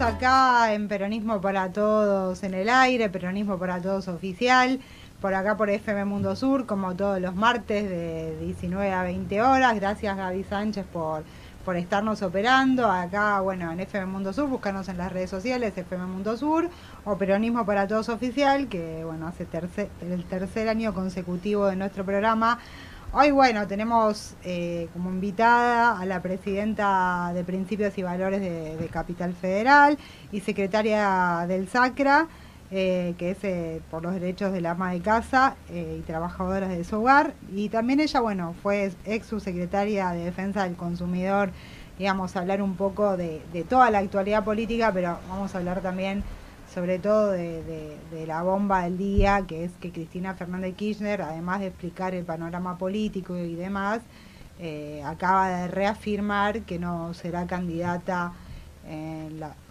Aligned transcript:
Acá 0.00 0.74
en 0.74 0.88
Peronismo 0.88 1.40
para 1.40 1.72
Todos 1.72 2.42
en 2.42 2.52
el 2.52 2.68
aire, 2.68 3.08
Peronismo 3.08 3.58
para 3.58 3.80
Todos 3.80 4.08
oficial, 4.08 4.80
por 5.20 5.34
acá 5.34 5.56
por 5.56 5.70
FM 5.70 6.04
Mundo 6.04 6.34
Sur, 6.36 6.66
como 6.66 6.94
todos 6.96 7.20
los 7.20 7.34
martes 7.34 7.88
de 7.88 8.36
19 8.40 8.92
a 8.92 9.04
20 9.04 9.40
horas. 9.40 9.74
Gracias 9.76 10.16
Gaby 10.16 10.44
Sánchez 10.44 10.84
por, 10.92 11.22
por 11.64 11.76
estarnos 11.76 12.22
operando. 12.22 12.90
Acá, 12.90 13.40
bueno, 13.40 13.70
en 13.70 13.80
FM 13.80 14.06
Mundo 14.06 14.32
Sur, 14.32 14.48
buscarnos 14.48 14.88
en 14.88 14.98
las 14.98 15.12
redes 15.12 15.30
sociales, 15.30 15.78
FM 15.78 16.06
Mundo 16.06 16.36
Sur, 16.36 16.68
o 17.04 17.16
Peronismo 17.16 17.64
para 17.64 17.86
Todos 17.86 18.08
oficial, 18.08 18.68
que 18.68 19.04
bueno, 19.04 19.28
hace 19.28 19.46
tercer, 19.46 19.88
el 20.02 20.24
tercer 20.24 20.68
año 20.68 20.92
consecutivo 20.92 21.66
de 21.66 21.76
nuestro 21.76 22.04
programa 22.04 22.58
Hoy, 23.16 23.30
bueno, 23.30 23.68
tenemos 23.68 24.34
eh, 24.42 24.88
como 24.92 25.08
invitada 25.08 26.00
a 26.00 26.04
la 26.04 26.20
presidenta 26.20 27.30
de 27.32 27.44
Principios 27.44 27.96
y 27.96 28.02
Valores 28.02 28.40
de, 28.40 28.88
Capital 28.90 29.34
Federal 29.34 29.96
y 30.32 30.40
secretaria 30.40 31.44
del 31.46 31.68
SACRA, 31.68 32.26
eh, 32.72 33.14
que 33.16 33.30
es 33.30 33.44
eh, 33.44 33.80
por 33.88 34.02
los 34.02 34.14
derechos 34.14 34.52
del 34.52 34.66
ama 34.66 34.90
de 34.90 35.00
casa 35.00 35.54
y 35.72 36.00
trabajadoras 36.00 36.70
de 36.70 36.82
su 36.82 36.96
hogar. 36.96 37.34
Y 37.54 37.68
también 37.68 38.00
ella, 38.00 38.18
bueno, 38.18 38.52
fue 38.64 38.90
ex 39.04 39.28
subsecretaria 39.28 40.10
de 40.10 40.24
Defensa 40.24 40.64
del 40.64 40.74
Consumidor. 40.74 41.50
Y 42.00 42.06
vamos 42.06 42.34
a 42.34 42.40
hablar 42.40 42.62
un 42.62 42.74
poco 42.74 43.16
de 43.16 43.64
toda 43.68 43.92
la 43.92 43.98
actualidad 43.98 44.42
política, 44.42 44.90
pero 44.92 45.20
vamos 45.28 45.54
a 45.54 45.58
hablar 45.58 45.82
también 45.82 46.24
sobre 46.74 46.98
todo 46.98 47.30
de, 47.30 47.96
la 48.26 48.42
bomba 48.42 48.82
del 48.82 48.98
día, 48.98 49.44
que 49.46 49.64
es 49.64 49.72
que 49.80 49.92
Cristina 49.92 50.34
Fernández 50.34 50.74
Kirchner, 50.74 51.22
además 51.22 51.60
de 51.60 51.68
explicar 51.68 52.14
el 52.14 52.24
panorama 52.24 52.76
político 52.76 53.36
y 53.36 53.54
demás, 53.54 54.00
eh, 54.58 55.00
acaba 55.04 55.48
de 55.50 55.68
reafirmar 55.68 56.62
que 56.62 56.78
no 56.78 57.14
será 57.14 57.46
candidata 57.46 58.32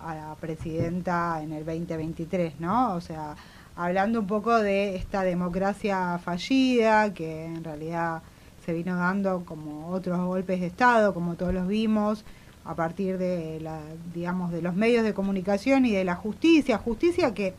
a 0.01 0.15
la 0.15 0.35
presidenta 0.39 1.39
en 1.43 1.51
el 1.51 1.65
2023, 1.65 2.59
¿no? 2.59 2.95
O 2.95 3.01
sea, 3.01 3.35
hablando 3.75 4.19
un 4.21 4.27
poco 4.27 4.57
de 4.57 4.95
esta 4.95 5.23
democracia 5.23 6.17
fallida, 6.17 7.13
que 7.13 7.45
en 7.45 7.63
realidad 7.63 8.23
se 8.65 8.73
vino 8.73 8.95
dando 8.95 9.43
como 9.45 9.89
otros 9.89 10.19
golpes 10.19 10.61
de 10.61 10.67
Estado, 10.67 11.13
como 11.13 11.35
todos 11.35 11.53
los 11.53 11.67
vimos, 11.67 12.23
a 12.65 12.75
partir 12.75 13.17
de 13.17 13.59
la, 13.61 13.79
digamos, 14.13 14.51
de 14.51 14.61
los 14.61 14.75
medios 14.75 15.03
de 15.03 15.13
comunicación 15.13 15.85
y 15.85 15.91
de 15.91 16.05
la 16.05 16.15
justicia, 16.15 16.77
justicia 16.77 17.33
que, 17.33 17.53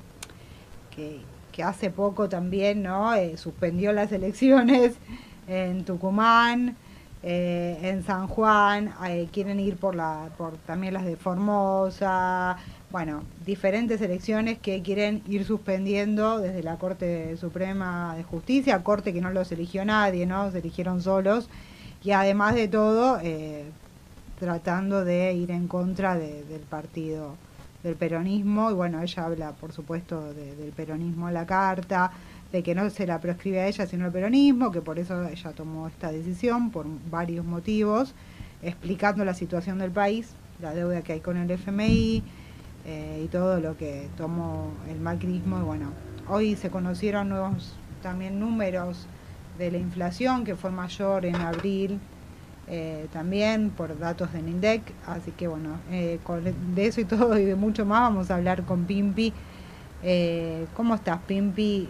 que, 0.94 1.62
hace 1.62 1.91
poco 1.91 2.28
también 2.28 2.83
¿no? 2.83 3.14
Eh, 3.14 3.36
suspendió 3.36 3.92
las 3.92 4.11
elecciones 4.20 4.94
en 5.46 5.84
Tucumán, 5.84 6.77
eh, 7.22 7.78
en 7.83 8.02
San 8.02 8.27
Juan, 8.28 8.92
eh, 9.06 9.28
quieren 9.33 9.61
ir 9.61 9.77
por 9.77 9.94
la, 9.94 10.30
por 10.36 10.56
también 10.58 10.94
las 10.94 11.05
de 11.05 11.16
Formosa, 11.16 12.56
bueno, 12.91 13.22
diferentes 13.44 14.00
elecciones 14.00 14.58
que 14.58 14.83
quieren 14.83 15.22
ir 15.28 15.44
suspendiendo 15.44 16.39
desde 16.39 16.62
la 16.62 16.77
Corte 16.77 17.36
Suprema 17.36 18.14
de 18.16 18.22
Justicia, 18.24 18.83
corte 18.83 19.12
que 19.12 19.20
no 19.20 19.30
los 19.30 19.50
eligió 19.52 19.84
nadie, 19.84 20.27
¿no? 20.27 20.50
Se 20.50 20.58
eligieron 20.58 21.02
solos, 21.02 21.48
y 22.02 22.12
además 22.12 22.55
de 22.55 22.68
todo, 22.68 23.18
tratando 24.44 25.06
de 25.06 25.32
ir 25.32 25.50
en 25.50 25.68
contra 25.68 26.16
del 26.16 26.60
partido 26.68 27.34
del 27.82 27.96
peronismo. 27.96 28.70
Y 28.70 28.74
bueno, 28.74 29.00
ella 29.00 29.24
habla 29.24 29.52
por 29.52 29.72
supuesto 29.72 30.34
del 30.34 30.70
peronismo 30.72 31.28
en 31.28 31.34
la 31.34 31.46
carta, 31.46 32.12
de 32.52 32.62
que 32.62 32.74
no 32.74 32.90
se 32.90 33.06
la 33.06 33.20
proscribe 33.20 33.60
a 33.60 33.66
ella 33.66 33.86
sino 33.86 34.04
el 34.04 34.12
peronismo, 34.12 34.70
que 34.70 34.82
por 34.82 34.98
eso 34.98 35.26
ella 35.26 35.52
tomó 35.52 35.88
esta 35.88 36.12
decisión 36.12 36.70
por 36.70 36.84
varios 37.10 37.44
motivos, 37.46 38.14
explicando 38.62 39.24
la 39.24 39.32
situación 39.32 39.78
del 39.78 39.90
país, 39.90 40.34
la 40.60 40.74
deuda 40.74 41.00
que 41.00 41.14
hay 41.14 41.20
con 41.20 41.38
el 41.38 41.50
FMI 41.50 42.22
eh, 42.84 43.22
y 43.24 43.28
todo 43.28 43.60
lo 43.60 43.78
que 43.78 44.08
tomó 44.18 44.72
el 44.90 45.00
macrismo. 45.00 45.58
Y 45.58 45.62
bueno, 45.62 45.86
hoy 46.28 46.54
se 46.54 46.68
conocieron 46.68 47.30
nuevos 47.30 47.72
también 48.02 48.38
números 48.38 49.06
de 49.56 49.70
la 49.70 49.78
inflación 49.78 50.44
que 50.44 50.54
fue 50.54 50.70
mayor 50.70 51.24
en 51.24 51.36
abril 51.36 51.98
eh, 52.69 53.07
también 53.13 53.70
por 53.70 53.98
datos 53.98 54.33
de 54.33 54.42
Nindec. 54.42 54.83
Así 55.07 55.30
que 55.33 55.48
bueno, 55.48 55.79
eh, 55.91 56.19
de 56.75 56.86
eso 56.86 57.01
y 57.01 57.05
todo 57.05 57.39
y 57.39 57.45
de 57.45 57.55
mucho 57.55 57.85
más 57.85 58.01
vamos 58.02 58.30
a 58.30 58.36
hablar 58.36 58.63
con 58.64 58.85
Pimpi. 58.85 59.33
Eh, 60.02 60.67
¿Cómo 60.77 60.95
estás, 60.95 61.19
Pimpi? 61.27 61.89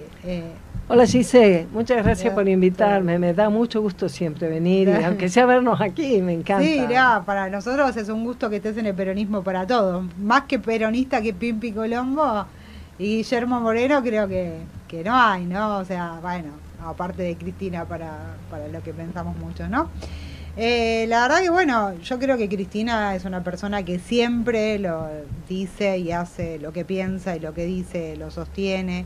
Hola 0.87 1.07
Gise, 1.07 1.67
muchas 1.73 2.05
gracias 2.05 2.35
por 2.35 2.47
invitarme, 2.47 3.19
me 3.19 3.33
da 3.33 3.49
mucho 3.49 3.81
gusto 3.81 4.07
siempre 4.07 4.51
venir, 4.51 4.91
aunque 5.07 5.31
sea 5.31 5.47
vernos 5.47 5.81
aquí, 5.81 6.21
me 6.21 6.35
encanta. 6.35 6.63
Sí, 6.63 6.79
para 7.25 7.49
nosotros 7.49 7.97
es 7.97 8.11
un 8.11 8.23
gusto 8.23 8.51
que 8.51 8.57
estés 8.57 8.77
en 8.77 8.85
el 8.85 8.95
peronismo 8.95 9.43
para 9.43 9.67
todos, 9.67 10.05
más 10.19 10.43
que 10.43 10.59
peronista 10.59 11.23
que 11.23 11.33
Pimpi 11.33 11.73
Colombo 11.73 12.45
y 12.99 13.17
Guillermo 13.17 13.61
Moreno 13.61 14.03
creo 14.03 14.29
que, 14.29 14.59
que 14.87 15.03
no 15.03 15.17
hay, 15.17 15.47
¿no? 15.47 15.79
O 15.79 15.85
sea, 15.87 16.19
bueno, 16.21 16.51
aparte 16.85 17.23
de 17.23 17.37
Cristina 17.37 17.87
para, 17.87 18.37
para 18.51 18.69
lo 18.69 18.83
que 18.83 18.93
pensamos 18.93 19.37
mucho, 19.39 19.67
¿no? 19.69 19.89
Eh, 20.57 21.07
la 21.09 21.23
verdad 21.23 21.41
que 21.41 21.51
bueno, 21.51 21.95
yo 21.99 22.19
creo 22.21 22.37
que 22.37 22.49
Cristina 22.49 23.17
es 23.17 23.25
una 23.25 23.43
persona 23.43 23.85
que 23.85 23.99
siempre 23.99 24.79
lo 24.79 25.09
dice 25.49 25.99
y 25.99 26.13
hace 26.13 26.61
lo 26.61 26.73
que 26.73 26.85
piensa 26.85 27.35
y 27.35 27.41
lo 27.41 27.55
que 27.55 27.65
dice 27.67 28.17
lo 28.17 28.31
sostiene. 28.31 29.05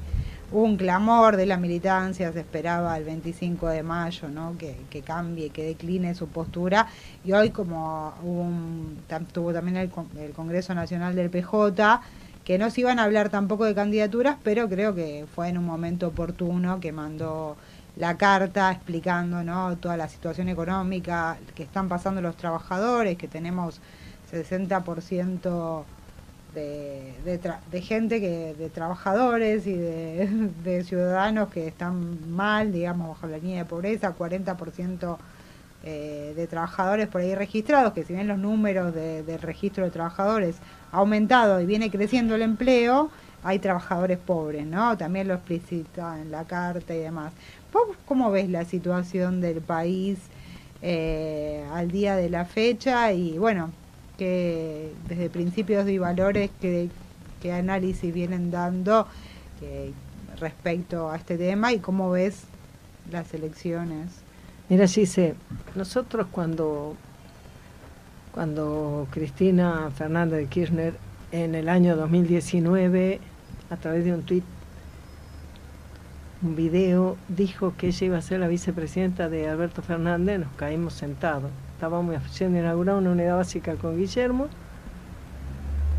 Hubo 0.53 0.63
un 0.63 0.77
clamor 0.77 1.37
de 1.37 1.47
la 1.47 1.57
militancia, 1.57 2.33
se 2.33 2.41
esperaba 2.41 2.97
el 2.99 3.05
25 3.05 3.69
de 3.69 3.83
mayo, 3.83 4.29
¿no? 4.29 4.57
que, 4.59 5.03
cambie, 5.03 5.51
que 5.51 5.65
decline 5.65 6.15
su 6.15 6.29
postura. 6.29 6.87
Y 7.25 7.33
hoy 7.33 7.51
como 7.51 8.15
un, 8.23 8.99
tuvo 9.33 9.53
también 9.53 9.77
el, 9.79 9.91
el 10.19 10.33
Congreso 10.33 10.75
Nacional 10.75 11.15
del 11.15 11.31
PJ, 11.31 12.01
que 12.45 12.59
no 12.59 12.71
se 12.71 12.81
iban 12.81 12.99
a 12.99 13.05
hablar 13.05 13.29
tampoco 13.29 13.65
de 13.65 13.75
candidaturas, 13.75 14.37
pero 14.43 14.69
creo 14.69 14.95
que 14.95 15.27
fue 15.35 15.49
en 15.49 15.59
un 15.59 15.67
momento 15.67 16.09
oportuno 16.09 16.81
que 16.81 16.93
mandó 16.93 17.57
la 17.99 18.17
carta 18.17 18.71
explicando 18.71 19.43
¿no? 19.43 19.77
toda 19.77 19.97
la 19.97 20.09
situación 20.09 20.49
económica 20.49 21.37
que 21.55 21.65
están 21.65 21.89
pasando 21.89 22.21
los 22.21 22.37
trabajadores, 22.37 23.19
que 23.19 23.29
tenemos 23.29 23.81
60% 24.33 25.85
de, 26.55 27.41
de, 27.71 27.83
gente, 27.83 28.21
que 28.21 28.55
de 28.55 28.69
trabajadores 28.71 29.67
y 29.67 29.73
de, 30.65 30.85
ciudadanos 30.85 31.49
que 31.49 31.67
están 31.67 32.31
mal, 32.31 32.73
digamos, 32.73 33.09
bajo 33.09 33.27
la 33.27 33.39
línea 33.39 33.65
de 33.65 33.69
pobreza, 33.69 34.15
40% 34.17 35.17
eh, 35.85 36.33
de 36.37 36.47
trabajadores 36.47 37.09
por 37.09 37.21
ahí 37.21 37.35
registrados, 37.35 37.93
que 37.93 38.05
si 38.05 38.13
bien 38.13 38.29
los 38.29 38.39
números 38.39 38.95
del 38.95 39.41
registro 39.41 39.85
de 39.85 39.91
trabajadores 39.91 40.57
ha 40.93 40.99
aumentado 40.99 41.61
y 41.61 41.67
viene 41.67 41.91
creciendo 41.91 42.37
el 42.37 42.43
empleo, 42.43 43.11
hay 43.43 43.59
trabajadores 43.59 44.19
pobres, 44.19 44.67
¿no? 44.67 44.97
También 44.97 45.29
lo 45.29 45.35
explicita 45.35 46.21
en 46.21 46.31
la 46.31 46.45
carta 46.45 46.95
y 46.95 46.99
demás. 46.99 47.33
cómo 48.07 48.31
ves 48.31 48.49
la 48.49 48.65
situación 48.65 49.41
del 49.41 49.61
país 49.61 50.19
eh, 50.83 51.65
al 51.73 51.91
día 51.91 52.17
de 52.17 52.31
la 52.31 52.45
fecha? 52.45 53.13
Y 53.13 53.39
bueno, 53.39 53.71
que 54.17 54.93
desde 55.09 55.31
principios 55.31 55.89
y 55.89 55.99
valores, 55.99 56.51
¿qué, 56.61 56.91
análisis 57.53 58.13
vienen 58.13 58.51
dando 58.51 59.07
eh, 59.63 59.93
respecto 60.39 61.11
a 61.11 61.17
este 61.17 61.39
tema 61.39 61.73
y 61.73 61.79
cómo 61.79 62.11
ves 62.11 62.43
las 63.11 63.33
elecciones? 63.33 64.11
Mira, 64.69 64.87
sé 64.87 65.35
nosotros 65.75 66.27
cuando, 66.31 66.95
cuando 68.33 69.07
Cristina 69.11 69.91
Fernández 69.97 70.41
de 70.41 70.47
Kirchner 70.47 71.08
en 71.33 71.55
el 71.55 71.69
año 71.69 71.97
2019 71.97 73.21
a 73.71 73.77
través 73.77 74.05
de 74.05 74.13
un 74.13 74.23
tweet, 74.23 74.43
un 76.41 76.55
video, 76.55 77.17
dijo 77.29 77.75
que 77.77 77.89
ella 77.89 78.07
iba 78.07 78.19
a 78.19 78.23
ser 78.23 78.41
la 78.41 78.49
vicepresidenta 78.49 79.29
de 79.29 79.49
Alberto 79.49 79.83
Fernández, 79.83 80.39
nos 80.39 80.53
caímos 80.57 80.95
sentados. 80.95 81.51
Estábamos 81.75 82.17
haciendo 82.17 82.59
inaugurar 82.59 82.97
una 82.97 83.11
unidad 83.11 83.37
básica 83.37 83.75
con 83.75 83.97
Guillermo. 83.97 84.49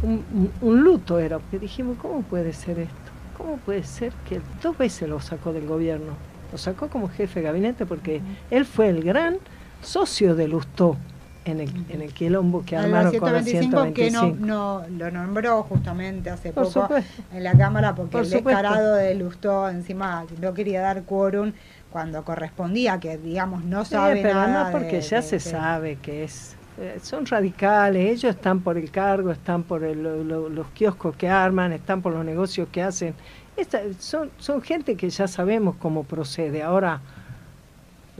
Un, 0.01 0.83
luto 0.83 1.19
era, 1.19 1.39
porque 1.39 1.59
dijimos, 1.59 1.97
¿cómo 2.01 2.21
puede 2.21 2.53
ser 2.53 2.79
esto? 2.79 2.95
¿Cómo 3.37 3.57
puede 3.57 3.83
ser 3.83 4.13
que 4.27 4.41
dos 4.63 4.77
veces 4.77 5.09
lo 5.09 5.19
sacó 5.19 5.51
del 5.51 5.67
gobierno? 5.67 6.13
Lo 6.53 6.57
sacó 6.57 6.87
como 6.87 7.09
jefe 7.09 7.41
de 7.41 7.45
gabinete 7.45 7.85
porque 7.85 8.21
él 8.49 8.65
fue 8.65 8.89
el 8.89 9.03
gran 9.03 9.37
socio 9.81 10.35
de 10.35 10.47
Lustó 10.47 10.95
en 11.49 11.61
el, 11.61 11.69
en 11.89 12.01
el 12.01 12.13
quilombo 12.13 12.63
que 12.65 12.77
armaron 12.77 13.17
con 13.17 13.33
la 13.33 13.43
125. 13.43 13.93
que 13.93 14.11
no, 14.11 14.33
no, 14.35 14.87
lo 14.89 15.11
nombró 15.11 15.63
justamente 15.63 16.29
hace 16.29 16.53
poco 16.53 16.87
en 17.33 17.43
la 17.43 17.53
Cámara 17.57 17.95
porque 17.95 18.19
el 18.19 18.29
descarado 18.29 18.95
de 18.95 19.15
Lustó 19.15 19.69
encima 19.69 20.25
no 20.41 20.53
quería 20.53 20.81
dar 20.81 21.03
quórum 21.03 21.53
cuando 21.91 22.23
correspondía, 22.23 22.99
que 22.99 23.17
digamos 23.17 23.63
no 23.63 23.83
sabe 23.83 24.21
pero 24.21 24.47
No 24.47 24.71
porque 24.71 25.01
ya 25.01 25.21
se 25.21 25.39
sabe 25.39 25.97
que 25.97 26.23
es 26.23 26.55
eh, 26.81 26.97
son 27.01 27.25
radicales, 27.25 28.09
ellos 28.09 28.35
están 28.35 28.61
por 28.61 28.77
el 28.77 28.89
cargo, 28.89 29.31
están 29.31 29.63
por 29.63 29.81
los 29.81 30.67
kioscos 30.67 31.13
que 31.17 31.27
arman, 31.27 31.73
están 31.73 32.01
por 32.01 32.13
los 32.13 32.23
negocios 32.23 32.69
que 32.71 32.81
hacen. 32.81 33.15
son, 33.99 34.31
son 34.37 34.61
gente 34.61 34.95
que 34.95 35.09
ya 35.09 35.27
sabemos 35.27 35.75
cómo 35.77 36.05
procede. 36.05 36.63
Ahora, 36.63 37.01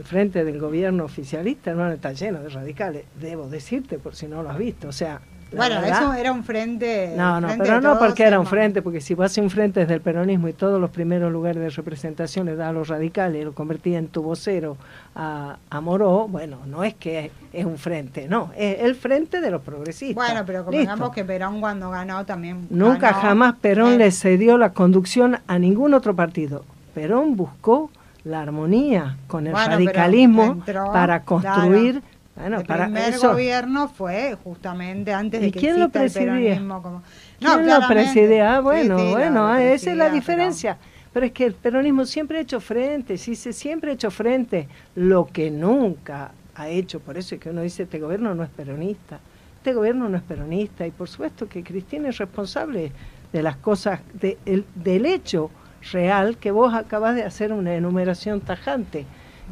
el 0.00 0.06
frente 0.06 0.44
del 0.44 0.58
gobierno 0.58 1.04
oficialista, 1.04 1.70
hermano, 1.70 1.92
está 1.92 2.12
lleno 2.12 2.40
de 2.40 2.48
radicales, 2.48 3.04
debo 3.20 3.48
decirte, 3.48 3.98
por 3.98 4.14
si 4.14 4.26
no 4.26 4.42
lo 4.42 4.48
has 4.48 4.56
visto. 4.56 4.88
O 4.88 4.92
sea, 4.92 5.20
bueno, 5.54 5.82
eso 5.84 6.14
era 6.14 6.32
un 6.32 6.42
frente. 6.42 7.12
No, 7.16 7.38
no, 7.38 7.48
pero 7.58 7.82
no 7.82 7.98
porque 7.98 8.22
era 8.22 8.40
un 8.40 8.46
frente, 8.46 8.80
porque 8.80 9.02
si 9.02 9.14
vas 9.14 9.36
a 9.36 9.42
un 9.42 9.50
frente 9.50 9.80
desde 9.80 9.94
el 9.94 10.00
peronismo 10.00 10.48
y 10.48 10.54
todos 10.54 10.80
los 10.80 10.88
primeros 10.90 11.30
lugares 11.30 11.62
de 11.62 11.68
representación 11.68 12.46
le 12.46 12.56
da 12.56 12.70
a 12.70 12.72
los 12.72 12.88
radicales 12.88 13.42
y 13.42 13.44
lo 13.44 13.52
convertía 13.52 13.98
en 13.98 14.08
tu 14.08 14.22
vocero 14.22 14.78
a, 15.14 15.58
a 15.68 15.80
Moró, 15.82 16.26
bueno, 16.28 16.60
no 16.66 16.82
es 16.82 16.94
que 16.94 17.30
es 17.52 17.64
un 17.66 17.76
frente, 17.76 18.26
no, 18.26 18.52
es 18.56 18.80
el 18.80 18.94
frente 18.94 19.42
de 19.42 19.50
los 19.50 19.60
progresistas. 19.60 20.14
Bueno, 20.14 20.46
pero 20.46 20.64
convengamos 20.64 21.10
que 21.10 21.24
Perón 21.26 21.60
cuando 21.60 21.90
ganó 21.90 22.24
también. 22.24 22.68
Nunca 22.70 23.12
jamás 23.12 23.56
Perón 23.60 23.98
le 23.98 24.10
cedió 24.12 24.56
la 24.56 24.72
conducción 24.72 25.40
a 25.46 25.58
ningún 25.58 25.92
otro 25.92 26.16
partido. 26.16 26.64
Perón 26.94 27.36
buscó 27.36 27.90
la 28.24 28.42
armonía 28.42 29.16
con 29.26 29.46
el 29.46 29.54
radicalismo 29.54 30.62
para 30.92 31.24
construir. 31.24 32.02
Bueno, 32.36 32.60
el 32.60 32.66
para 32.66 32.84
primer 32.84 33.18
gobierno 33.18 33.88
fue 33.88 34.36
justamente 34.42 35.12
antes 35.12 35.40
de 35.40 35.52
que 35.52 35.60
quién 35.60 35.78
lo 35.78 35.90
presidía? 35.90 36.54
el 36.54 36.68
como... 36.68 37.02
No, 37.40 37.54
¿Quién 37.54 37.66
lo 37.66 37.86
presidía? 37.86 38.56
Ah, 38.56 38.60
bueno, 38.60 38.96
bueno, 39.10 39.46
ah, 39.46 39.62
esa 39.62 39.90
es 39.90 39.96
la 39.96 40.08
diferencia. 40.10 40.78
Pero... 41.12 41.26
es 41.26 41.32
que 41.32 41.44
el 41.44 41.54
peronismo 41.54 42.06
siempre 42.06 42.38
ha 42.38 42.40
hecho 42.40 42.60
frente, 42.60 43.18
sí, 43.18 43.34
se 43.34 43.52
siempre 43.52 43.90
ha 43.90 43.94
hecho 43.94 44.10
frente. 44.10 44.68
Lo 44.94 45.26
que 45.26 45.50
nunca 45.50 46.32
ha 46.54 46.68
hecho, 46.68 47.00
por 47.00 47.18
eso 47.18 47.34
es 47.34 47.40
que 47.40 47.50
uno 47.50 47.62
dice, 47.62 47.82
este 47.82 47.98
gobierno 47.98 48.34
no 48.34 48.42
es 48.42 48.50
peronista. 48.50 49.20
Este 49.56 49.74
gobierno 49.74 50.08
no 50.08 50.16
es 50.16 50.22
peronista 50.22 50.86
y 50.86 50.90
por 50.90 51.08
supuesto 51.08 51.46
que 51.46 51.62
Cristina 51.62 52.08
es 52.08 52.16
responsable 52.16 52.92
de 53.32 53.42
las 53.42 53.56
cosas, 53.56 54.00
de, 54.14 54.38
el, 54.46 54.64
del 54.74 55.04
hecho 55.04 55.50
real 55.92 56.36
que 56.36 56.50
vos 56.50 56.74
acabas 56.74 57.14
de 57.14 57.24
hacer 57.24 57.52
una 57.52 57.74
enumeración 57.74 58.40
tajante, 58.40 59.06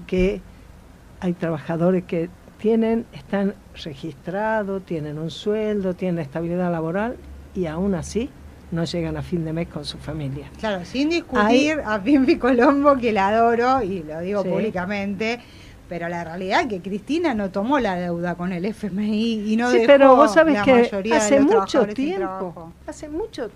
que 0.07 0.41
hay 1.21 1.33
trabajadores 1.33 2.05
que 2.05 2.29
tienen, 2.59 3.07
están 3.13 3.55
registrados, 3.83 4.85
tienen 4.85 5.19
un 5.19 5.31
sueldo, 5.31 5.95
tienen 5.95 6.23
estabilidad 6.23 6.71
laboral 6.71 7.17
y 7.55 7.67
aún 7.67 7.95
así 7.95 8.31
no 8.71 8.85
llegan 8.85 9.17
a 9.17 9.23
fin 9.23 9.45
de 9.45 9.53
mes 9.53 9.69
con 9.69 9.85
su 9.85 9.99
familia. 9.99 10.51
Claro, 10.59 10.85
sin 10.85 11.09
discutir 11.09 11.81
a 11.85 12.03
Pimpi 12.03 12.37
Colombo, 12.37 12.97
que 12.97 13.13
la 13.13 13.29
adoro 13.29 13.83
y 13.83 14.03
lo 14.03 14.21
digo 14.21 14.45
públicamente, 14.45 15.41
pero 15.89 16.09
la 16.09 16.23
realidad 16.23 16.63
es 16.63 16.67
que 16.67 16.81
Cristina 16.83 17.35
no 17.35 17.51
tomó 17.51 17.79
la 17.79 17.95
deuda 17.97 18.35
con 18.35 18.53
el 18.53 18.67
FMI 18.67 19.53
y 19.53 19.57
no 19.57 19.71
sí, 19.71 19.85
pero 19.87 20.17
vos 20.17 20.35
sabés 20.35 20.61
que 20.63 21.15
hace 21.15 21.41
mucho 21.41 21.87
tiempo, 21.87 22.73
hace 22.87 23.09
mucho 23.09 23.51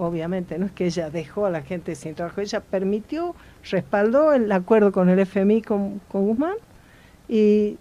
obviamente, 0.00 0.58
no 0.58 0.66
es 0.66 0.72
que 0.72 0.86
ella 0.86 1.10
dejó 1.10 1.46
a 1.46 1.50
la 1.50 1.62
gente 1.62 1.94
sin 1.94 2.14
trabajo, 2.14 2.40
ella 2.40 2.60
permitió, 2.60 3.34
respaldó 3.70 4.32
el 4.32 4.50
acuerdo 4.52 4.92
con 4.92 5.08
el 5.08 5.18
FMI 5.20 5.62
con, 5.62 6.00
con 6.08 6.26
Guzmán 6.26 6.56
y, 7.28 7.78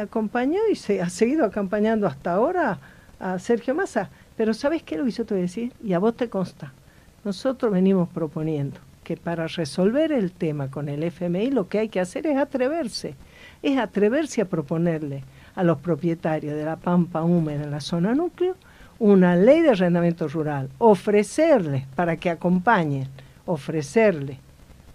acompañó 0.00 0.58
y 0.70 0.74
se 0.74 1.00
ha 1.00 1.08
seguido 1.08 1.44
acompañando 1.44 2.08
hasta 2.08 2.32
ahora 2.32 2.80
a 3.20 3.38
Sergio 3.38 3.74
Massa. 3.74 4.10
Pero 4.36 4.52
¿sabes 4.52 4.82
qué 4.82 4.96
lo 4.96 5.06
hizo 5.06 5.24
te 5.24 5.34
voy 5.34 5.42
a 5.42 5.42
decir? 5.42 5.72
Y 5.82 5.92
a 5.92 6.00
vos 6.00 6.16
te 6.16 6.28
consta. 6.28 6.72
Nosotros 7.24 7.72
venimos 7.72 8.08
proponiendo 8.08 8.80
que 9.04 9.16
para 9.16 9.46
resolver 9.46 10.10
el 10.10 10.32
tema 10.32 10.70
con 10.70 10.88
el 10.88 11.04
FMI 11.04 11.50
lo 11.50 11.68
que 11.68 11.78
hay 11.78 11.88
que 11.88 12.00
hacer 12.00 12.26
es 12.26 12.36
atreverse, 12.36 13.14
es 13.62 13.78
atreverse 13.78 14.40
a 14.40 14.46
proponerle 14.46 15.22
a 15.54 15.62
los 15.62 15.78
propietarios 15.78 16.56
de 16.56 16.64
la 16.64 16.76
pampa 16.76 17.22
húmeda 17.22 17.62
en 17.62 17.70
la 17.70 17.80
zona 17.80 18.14
núcleo 18.14 18.56
una 18.98 19.36
ley 19.36 19.60
de 19.60 19.70
arrendamiento 19.70 20.28
rural, 20.28 20.70
ofrecerles 20.78 21.86
para 21.94 22.16
que 22.16 22.30
acompañen, 22.30 23.08
ofrecerle 23.46 24.38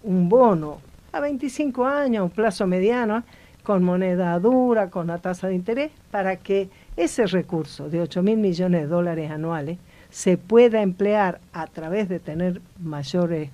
un 0.02 0.28
bono 0.28 0.78
a 1.12 1.20
25 1.20 1.86
años, 1.86 2.24
un 2.24 2.30
plazo 2.30 2.66
mediano, 2.66 3.22
con 3.62 3.82
moneda 3.82 4.38
dura, 4.38 4.88
con 4.88 5.04
una 5.04 5.18
tasa 5.18 5.48
de 5.48 5.54
interés, 5.54 5.90
para 6.10 6.36
que 6.36 6.70
ese 6.96 7.26
recurso 7.26 7.88
de 7.88 8.00
8 8.00 8.22
mil 8.22 8.38
millones 8.38 8.82
de 8.82 8.86
dólares 8.86 9.30
anuales 9.30 9.78
se 10.08 10.38
pueda 10.38 10.82
emplear 10.82 11.40
a 11.52 11.66
través 11.66 12.08
de 12.08 12.18
tener 12.18 12.60
mayores 12.80 13.50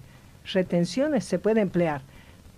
retenciones, 0.53 1.25
se 1.25 1.39
pueda 1.39 1.61
emplear 1.61 2.03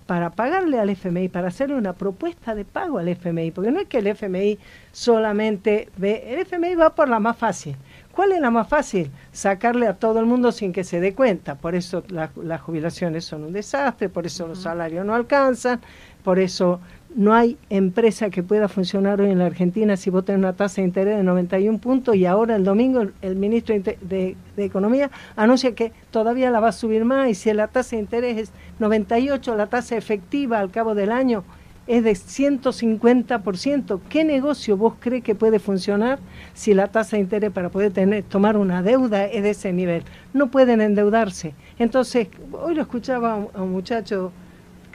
para 0.08 0.31
pagarle 0.31 0.81
al 0.81 0.88
FMI, 0.88 1.28
para 1.28 1.49
hacerle 1.49 1.76
una 1.76 1.93
propuesta 1.93 2.55
de 2.55 2.64
pago 2.64 2.96
al 2.96 3.08
FMI, 3.08 3.50
porque 3.50 3.70
no 3.70 3.78
es 3.78 3.88
que 3.88 3.99
el 3.99 4.06
FMI 4.06 4.58
solamente 4.90 5.90
ve, 5.99 6.25
el 6.32 6.38
FMI 6.46 6.76
va 6.76 6.94
por 6.94 7.10
la 7.10 7.20
más 7.20 7.37
fácil. 7.37 7.76
¿Cuál 8.12 8.32
es 8.32 8.40
la 8.40 8.50
más 8.50 8.66
fácil? 8.69 9.10
Sacarle 9.32 9.87
a 9.87 9.99
todo 9.99 10.19
el 10.19 10.25
mundo 10.25 10.50
sin 10.50 10.72
que 10.72 10.82
se 10.82 10.99
dé 10.99 11.12
cuenta. 11.12 11.56
Por 11.56 11.75
eso 11.75 12.02
las 12.08 12.60
jubilaciones 12.62 13.26
son 13.26 13.44
un 13.44 13.52
desastre, 13.52 14.08
por 14.08 14.25
eso 14.25 14.49
los 14.49 14.62
salarios 14.62 15.05
no 15.05 15.14
alcanzan, 15.14 15.78
por 16.25 16.38
eso 16.38 16.81
no 17.14 17.34
hay 17.34 17.56
empresa 17.70 18.31
que 18.31 18.43
pueda 18.43 18.69
funcionar 18.69 19.20
hoy 19.20 19.31
en 19.31 19.38
la 19.38 19.46
Argentina 19.46 19.96
si 19.96 20.10
vos 20.10 20.25
tenés 20.25 20.40
una 20.40 20.52
tasa 20.52 20.82
de 20.82 20.88
interés 20.88 21.16
de 21.16 21.22
91 21.22 21.78
puntos 21.78 22.14
y 22.14 22.26
ahora 22.26 22.56
el 22.56 22.64
domingo 22.64 23.06
el, 23.22 23.37
ministro 23.37 23.75
de, 23.78 24.37
Economía 24.56 25.10
anuncia 25.37 25.75
que 25.75 25.93
todavía 26.10 26.50
la 26.50 26.60
va 26.60 26.69
a 26.69 26.72
subir 26.72 27.05
más 27.05 27.31
y 27.31 27.34
si 27.34 27.52
la 27.52 27.69
tasa 27.69 27.96
de 27.96 28.02
interés 28.02 28.38
es 28.38 28.52
98, 28.78 29.56
la 29.56 29.69
tasa 29.69 29.96
efectiva 29.96 30.58
al 30.58 30.70
cabo 30.70 30.94
del 30.94 31.12
año 31.12 31.44
es 31.87 32.05
de 32.05 32.12
150%. 32.12 34.00
¿Qué 34.11 34.25
negocio 34.25 34.76
vos 34.76 34.94
crees 35.00 35.25
que 35.25 35.34
puede 35.34 35.58
funcionar 35.58 36.19
si 36.52 36.75
la 36.75 36.88
tasa 36.88 37.16
de 37.16 37.22
interés 37.22 37.50
para 37.50 37.70
poder 37.70 37.93
tener, 37.93 38.25
tomar 38.25 38.56
una 38.56 38.82
deuda 38.82 39.25
es 39.25 39.43
de 39.43 39.50
ese 39.50 39.72
nivel? 39.72 40.02
No 40.34 40.50
pueden 40.50 40.82
endeudarse. 40.82 41.54
Entonces, 41.78 42.28
hoy 42.52 42.75
lo 42.75 42.82
escuchaba 42.82 43.46
a 43.54 43.62
un 43.62 43.72
muchacho 43.72 44.32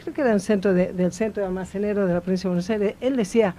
creo 0.04 0.14
que 0.14 0.22
era 0.22 0.34
el 0.34 0.42
centro 0.42 0.74
del 0.74 1.12
centro 1.12 1.42
de 1.42 1.48
almacenero 1.48 2.06
de 2.06 2.14
la 2.14 2.22
provincia 2.22 2.48
de 2.48 2.50
Buenos 2.50 2.70
Aires, 2.70 2.96
él 3.02 3.16
decía, 3.16 3.56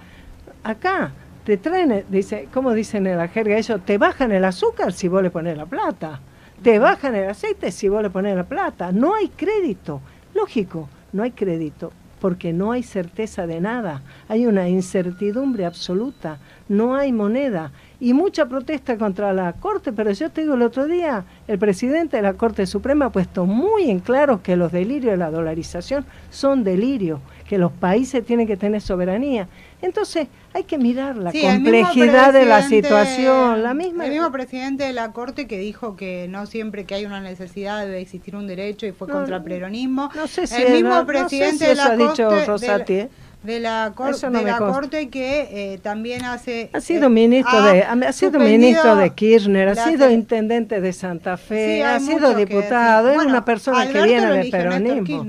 acá 0.63 1.11
te 1.43 1.57
traen, 1.57 2.05
dice, 2.09 2.47
¿cómo 2.53 2.73
dicen 2.73 3.05
en 3.07 3.17
la 3.17 3.27
jerga 3.27 3.57
ellos? 3.57 3.81
Te 3.85 3.97
bajan 3.97 4.31
el 4.31 4.45
azúcar 4.45 4.93
si 4.93 5.07
vos 5.07 5.21
le 5.21 5.29
pones 5.29 5.57
la 5.57 5.65
plata, 5.65 6.21
te 6.61 6.79
bajan 6.79 7.15
el 7.15 7.29
aceite 7.29 7.71
si 7.71 7.89
vos 7.89 8.01
le 8.01 8.09
pones 8.09 8.35
la 8.35 8.45
plata, 8.45 8.91
no 8.91 9.13
hay 9.13 9.29
crédito, 9.29 10.01
lógico, 10.33 10.89
no 11.13 11.23
hay 11.23 11.31
crédito 11.31 11.91
porque 12.19 12.53
no 12.53 12.71
hay 12.71 12.83
certeza 12.83 13.45
de 13.47 13.61
nada, 13.61 14.01
hay 14.27 14.45
una 14.45 14.69
incertidumbre 14.69 15.65
absoluta, 15.65 16.39
no 16.67 16.95
hay 16.95 17.11
moneda. 17.11 17.71
Y 17.99 18.13
mucha 18.13 18.45
protesta 18.47 18.97
contra 18.97 19.33
la 19.33 19.53
Corte, 19.53 19.93
pero 19.93 20.11
yo 20.11 20.29
te 20.29 20.41
digo, 20.41 20.55
el 20.55 20.61
otro 20.61 20.85
día 20.85 21.25
el 21.47 21.59
presidente 21.59 22.17
de 22.17 22.23
la 22.23 22.33
Corte 22.33 22.65
Suprema 22.65 23.05
ha 23.05 23.11
puesto 23.11 23.45
muy 23.45 23.89
en 23.89 23.99
claro 23.99 24.41
que 24.43 24.55
los 24.55 24.71
delirios 24.71 25.11
de 25.11 25.17
la 25.17 25.31
dolarización 25.31 26.05
son 26.29 26.63
delirios, 26.63 27.19
que 27.47 27.57
los 27.57 27.71
países 27.71 28.25
tienen 28.25 28.47
que 28.47 28.57
tener 28.57 28.81
soberanía. 28.81 29.47
Entonces 29.81 30.27
hay 30.53 30.63
que 30.63 30.77
mirar 30.77 31.15
la 31.15 31.31
complejidad 31.31 32.33
de 32.33 32.45
la 32.45 32.63
situación, 32.63 33.61
la 33.61 33.73
misma. 33.73 34.05
El 34.05 34.13
mismo 34.13 34.31
presidente 34.31 34.83
de 34.85 34.93
la 34.93 35.11
Corte 35.11 35.47
que 35.47 35.59
dijo 35.59 35.95
que 35.95 36.27
no 36.27 36.45
siempre 36.47 36.85
que 36.85 36.95
hay 36.95 37.05
una 37.05 37.21
necesidad 37.21 37.85
debe 37.85 37.99
existir 37.99 38.35
un 38.35 38.47
derecho 38.47 38.85
y 38.87 38.91
fue 38.91 39.07
contra 39.07 39.37
el 39.37 39.43
peronismo. 39.43 40.09
No 40.15 40.27
sé 40.27 40.47
si 40.47 40.61
el 40.61 40.83
mismo 40.83 41.05
presidente 41.05 41.67
de 41.67 41.75
la 41.75 41.85
ha 41.85 41.95
dicho 41.95 42.45
Rosati, 42.45 42.93
¿eh? 42.93 43.09
de 43.43 43.59
la, 43.59 43.91
de 43.91 44.41
la 44.41 44.57
corte 44.57 45.09
que 45.09 45.73
eh, 45.73 45.77
también 45.77 46.25
hace 46.25 46.71
ha 46.73 46.81
sido 46.81 47.09
ministro 47.09 47.61
de 47.61 47.83
ha 47.83 48.11
sido 48.11 48.39
ministro 48.39 48.95
de 48.95 49.11
Kirchner 49.11 49.69
ha 49.69 49.75
sido 49.75 50.09
intendente 50.09 50.81
de 50.81 50.91
Santa 50.91 51.37
Fe 51.37 51.83
ha 51.83 51.99
sido 51.99 52.33
diputado 52.33 53.09
es 53.09 53.23
una 53.23 53.45
persona 53.45 53.87
que 53.87 54.01
viene 54.01 54.31
del 54.31 54.49
peronismo 54.49 55.27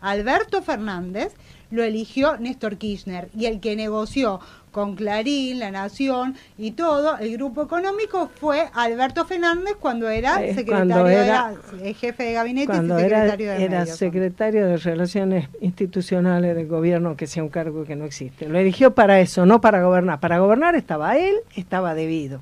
Alberto 0.00 0.62
Fernández 0.62 1.34
lo 1.70 1.82
eligió 1.82 2.36
Néstor 2.38 2.76
Kirchner 2.76 3.28
y 3.36 3.46
el 3.46 3.60
que 3.60 3.76
negoció 3.76 4.40
con 4.70 4.94
Clarín, 4.94 5.58
La 5.58 5.70
Nación 5.70 6.36
y 6.56 6.72
todo, 6.72 7.18
el 7.18 7.32
grupo 7.32 7.62
económico 7.62 8.30
fue 8.34 8.68
Alberto 8.74 9.24
Fernández 9.24 9.74
cuando 9.80 10.08
era 10.08 10.42
eh, 10.44 10.54
secretario 10.54 11.06
era, 11.06 11.54
eh, 11.82 11.94
jefe 11.94 12.22
de 12.22 12.32
gabinete 12.34 12.72
y 12.72 12.76
secretario 12.76 13.52
era, 13.52 13.58
de 13.58 13.64
era 13.64 13.86
secretario 13.86 14.66
de 14.66 14.76
Relaciones 14.76 15.48
Institucionales 15.60 16.54
del 16.54 16.68
gobierno, 16.68 17.16
que 17.16 17.26
sea 17.26 17.42
un 17.42 17.48
cargo 17.48 17.84
que 17.84 17.96
no 17.96 18.04
existe. 18.04 18.48
Lo 18.48 18.58
eligió 18.58 18.94
para 18.94 19.20
eso, 19.20 19.46
no 19.46 19.60
para 19.60 19.82
gobernar. 19.82 20.20
Para 20.20 20.38
gobernar 20.38 20.76
estaba 20.76 21.16
él, 21.16 21.36
estaba 21.56 21.94
debido 21.94 22.40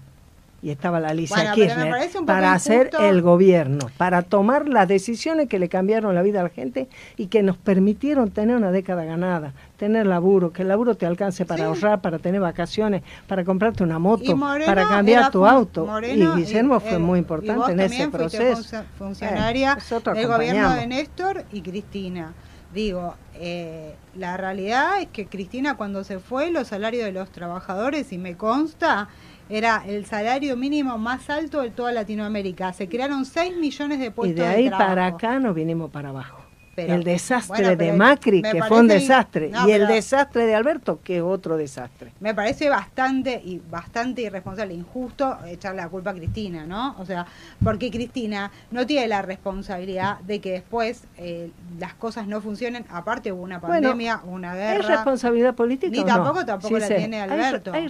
y 0.66 0.70
estaba 0.70 0.98
la 0.98 1.10
Alicia 1.10 1.52
Kirchner 1.52 1.94
para 2.26 2.52
hacer 2.52 2.90
el 2.98 3.22
gobierno, 3.22 3.88
para 3.96 4.22
tomar 4.22 4.68
las 4.68 4.88
decisiones 4.88 5.48
que 5.48 5.60
le 5.60 5.68
cambiaron 5.68 6.12
la 6.12 6.22
vida 6.22 6.40
a 6.40 6.42
la 6.42 6.48
gente 6.48 6.88
y 7.16 7.28
que 7.28 7.44
nos 7.44 7.56
permitieron 7.56 8.32
tener 8.32 8.56
una 8.56 8.72
década 8.72 9.04
ganada, 9.04 9.52
tener 9.76 10.08
laburo, 10.08 10.52
que 10.52 10.62
el 10.62 10.68
laburo 10.68 10.96
te 10.96 11.06
alcance 11.06 11.44
para 11.44 11.66
ahorrar, 11.66 12.00
para 12.00 12.18
tener 12.18 12.40
vacaciones, 12.40 13.04
para 13.28 13.44
comprarte 13.44 13.84
una 13.84 14.00
moto, 14.00 14.36
para 14.36 14.88
cambiar 14.88 15.30
tu 15.30 15.46
auto. 15.46 15.88
y 16.02 16.26
Guillermo 16.26 16.80
fue 16.80 16.98
muy 16.98 17.20
importante 17.20 17.70
en 17.70 17.78
ese 17.78 18.08
proceso. 18.08 18.82
funcionaria 18.98 19.78
eh, 19.78 20.14
del 20.14 20.26
gobierno 20.26 20.74
de 20.74 20.86
Néstor 20.88 21.44
y 21.52 21.60
Cristina. 21.60 22.34
Digo, 22.74 23.14
eh, 23.34 23.94
la 24.16 24.36
realidad 24.36 25.00
es 25.00 25.06
que 25.06 25.26
Cristina 25.26 25.76
cuando 25.76 26.02
se 26.02 26.18
fue, 26.18 26.50
los 26.50 26.66
salarios 26.66 27.04
de 27.04 27.12
los 27.12 27.30
trabajadores, 27.30 28.12
y 28.12 28.18
me 28.18 28.36
consta, 28.36 29.08
era 29.48 29.82
el 29.86 30.06
salario 30.06 30.56
mínimo 30.56 30.98
más 30.98 31.30
alto 31.30 31.62
de 31.62 31.70
toda 31.70 31.92
Latinoamérica. 31.92 32.72
Se 32.72 32.88
crearon 32.88 33.24
6 33.24 33.56
millones 33.56 34.00
de 34.00 34.10
puestos 34.10 34.36
de 34.36 34.42
Y 34.42 34.44
de 34.44 34.54
ahí 34.54 34.70
para 34.70 35.06
acá 35.06 35.38
nos 35.38 35.54
vinimos 35.54 35.90
para 35.90 36.08
abajo. 36.08 36.42
el 36.76 37.04
desastre 37.04 37.74
de 37.74 37.92
Macri, 37.94 38.42
que 38.42 38.62
fue 38.64 38.80
un 38.80 38.88
desastre, 38.88 39.50
y 39.66 39.70
el 39.70 39.86
desastre 39.86 40.44
de 40.44 40.54
Alberto, 40.54 41.00
que 41.02 41.18
es 41.18 41.22
otro 41.22 41.56
desastre. 41.56 42.12
Me 42.20 42.34
parece 42.34 42.68
bastante 42.68 43.40
y 43.42 43.62
bastante 43.70 44.20
irresponsable, 44.22 44.74
injusto 44.74 45.38
echarle 45.46 45.80
la 45.80 45.88
culpa 45.88 46.10
a 46.10 46.14
Cristina, 46.14 46.66
¿no? 46.66 46.94
O 46.98 47.06
sea, 47.06 47.26
porque 47.64 47.90
Cristina 47.90 48.50
no 48.70 48.84
tiene 48.84 49.08
la 49.08 49.22
responsabilidad 49.22 50.18
de 50.20 50.40
que 50.40 50.52
después 50.52 51.04
eh, 51.16 51.50
las 51.78 51.94
cosas 51.94 52.26
no 52.26 52.42
funcionen. 52.42 52.84
Aparte 52.90 53.32
hubo 53.32 53.42
una 53.42 53.58
pandemia, 53.58 54.20
una 54.26 54.54
guerra. 54.54 54.80
¿Es 54.80 54.86
responsabilidad 54.86 55.54
política? 55.54 55.90
Ni 55.90 56.04
tampoco, 56.04 56.44
tampoco 56.44 56.78
la 56.78 56.88
tiene 56.88 57.22
Alberto. 57.22 57.72
Hay, 57.72 57.84
hay 57.84 57.88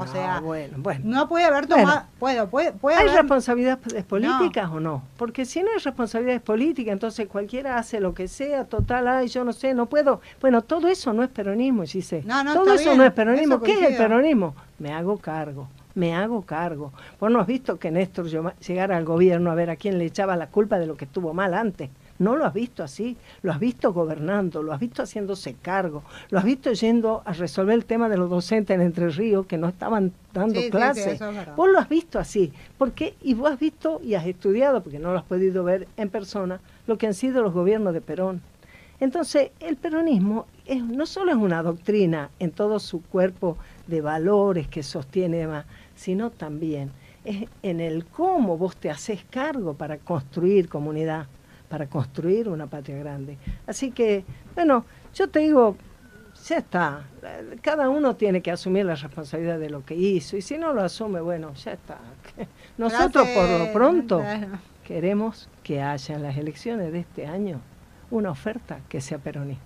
o 0.00 0.06
sea, 0.06 0.40
bueno, 0.40 0.74
bueno. 0.78 1.00
no 1.04 1.28
puede 1.28 1.44
haber 1.44 1.66
tomado. 1.66 2.02
puedo, 2.18 2.48
puede, 2.48 2.72
puede 2.72 2.96
¿Hay 2.96 3.08
responsabilidades 3.08 4.04
políticas 4.04 4.70
o 4.70 4.80
no? 4.80 5.02
Porque 5.16 5.44
si 5.44 5.62
no 5.62 5.70
hay 5.70 5.78
responsabilidades 5.78 6.42
políticas, 6.42 6.92
entonces 6.92 7.28
cualquiera 7.28 7.78
hace 7.78 8.00
lo 8.00 8.14
que 8.14 8.28
sea, 8.28 8.64
total, 8.64 9.08
ay, 9.08 9.28
yo 9.28 9.44
no 9.44 9.52
sé, 9.52 9.74
no 9.74 9.86
puedo. 9.86 10.20
Bueno, 10.40 10.62
todo 10.62 10.88
eso 10.88 11.12
no 11.12 11.22
es 11.22 11.30
peronismo, 11.30 11.86
sí 11.86 12.02
sé. 12.02 12.22
No, 12.24 12.42
no, 12.44 12.54
todo 12.54 12.74
eso 12.74 12.94
no 12.94 13.04
es 13.04 13.12
peronismo. 13.12 13.60
¿Qué 13.60 13.72
es 13.72 13.90
el 13.90 13.96
peronismo? 13.96 14.54
Me 14.78 14.92
hago 14.92 15.18
cargo 15.18 15.68
me 15.94 16.14
hago 16.14 16.42
cargo. 16.42 16.92
Vos 17.20 17.30
no 17.30 17.40
has 17.40 17.46
visto 17.46 17.78
que 17.78 17.90
Néstor 17.90 18.26
llegara 18.58 18.96
al 18.96 19.04
gobierno 19.04 19.50
a 19.50 19.54
ver 19.54 19.70
a 19.70 19.76
quién 19.76 19.98
le 19.98 20.04
echaba 20.04 20.36
la 20.36 20.48
culpa 20.48 20.78
de 20.78 20.86
lo 20.86 20.96
que 20.96 21.04
estuvo 21.04 21.32
mal 21.32 21.54
antes. 21.54 21.90
No 22.18 22.36
lo 22.36 22.44
has 22.44 22.54
visto 22.54 22.84
así, 22.84 23.16
lo 23.42 23.50
has 23.50 23.58
visto 23.58 23.92
gobernando, 23.92 24.62
lo 24.62 24.72
has 24.72 24.80
visto 24.80 25.02
haciéndose 25.02 25.54
cargo, 25.54 26.04
lo 26.30 26.38
has 26.38 26.44
visto 26.44 26.72
yendo 26.72 27.22
a 27.24 27.32
resolver 27.32 27.74
el 27.74 27.84
tema 27.84 28.08
de 28.08 28.16
los 28.16 28.30
docentes 28.30 28.74
en 28.74 28.82
Entre 28.82 29.08
Ríos 29.08 29.46
que 29.46 29.58
no 29.58 29.68
estaban 29.68 30.12
dando 30.32 30.60
clases. 30.70 31.20
vos 31.56 31.68
lo 31.68 31.78
has 31.78 31.88
visto 31.88 32.18
así, 32.18 32.52
porque 32.78 33.14
y 33.22 33.34
vos 33.34 33.50
has 33.50 33.58
visto 33.58 34.00
y 34.02 34.14
has 34.14 34.26
estudiado, 34.26 34.82
porque 34.82 34.98
no 34.98 35.12
lo 35.12 35.18
has 35.18 35.24
podido 35.24 35.64
ver 35.64 35.88
en 35.96 36.08
persona, 36.08 36.60
lo 36.86 36.98
que 36.98 37.06
han 37.06 37.14
sido 37.14 37.42
los 37.42 37.52
gobiernos 37.52 37.92
de 37.94 38.00
Perón. 38.00 38.42
Entonces, 39.00 39.50
el 39.58 39.76
peronismo 39.76 40.46
es, 40.66 40.82
no 40.82 41.06
solo 41.06 41.32
es 41.32 41.36
una 41.36 41.62
doctrina 41.62 42.30
en 42.38 42.52
todo 42.52 42.78
su 42.78 43.02
cuerpo 43.02 43.58
de 43.88 44.00
valores 44.00 44.68
que 44.68 44.84
sostiene 44.84 45.46
más, 45.48 45.66
sino 45.96 46.30
también 46.30 46.90
es 47.24 47.48
en 47.62 47.80
el 47.80 48.04
cómo 48.04 48.56
vos 48.56 48.76
te 48.76 48.90
haces 48.90 49.24
cargo 49.30 49.74
para 49.74 49.98
construir 49.98 50.68
comunidad 50.68 51.26
para 51.74 51.88
construir 51.88 52.48
una 52.48 52.68
patria 52.68 52.96
grande. 52.98 53.36
Así 53.66 53.90
que, 53.90 54.24
bueno, 54.54 54.84
yo 55.12 55.28
te 55.28 55.40
digo, 55.40 55.76
ya 56.46 56.58
está, 56.58 57.02
cada 57.62 57.88
uno 57.88 58.14
tiene 58.14 58.42
que 58.42 58.52
asumir 58.52 58.84
la 58.84 58.94
responsabilidad 58.94 59.58
de 59.58 59.70
lo 59.70 59.84
que 59.84 59.96
hizo 59.96 60.36
y 60.36 60.42
si 60.42 60.56
no 60.56 60.72
lo 60.72 60.82
asume, 60.82 61.20
bueno, 61.20 61.52
ya 61.54 61.72
está. 61.72 61.98
Nosotros 62.78 63.26
por 63.26 63.48
lo 63.48 63.72
pronto 63.72 64.22
queremos 64.86 65.48
que 65.64 65.82
haya 65.82 66.14
en 66.14 66.22
las 66.22 66.36
elecciones 66.36 66.92
de 66.92 67.00
este 67.00 67.26
año 67.26 67.60
una 68.12 68.30
oferta 68.30 68.78
que 68.88 69.00
sea 69.00 69.18
peronista, 69.18 69.64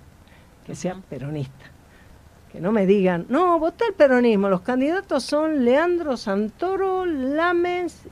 que 0.67 0.75
sea 0.75 0.95
peronista. 1.11 1.67
Que 2.51 2.59
no 2.59 2.73
me 2.73 2.87
digan, 2.87 3.27
no, 3.29 3.59
voté 3.59 3.85
el 3.89 3.93
peronismo, 3.93 4.49
los 4.49 4.63
candidatos 4.63 5.25
son 5.25 5.63
Leandro 5.67 6.17
Santoro, 6.17 7.05
Lames 7.05 8.09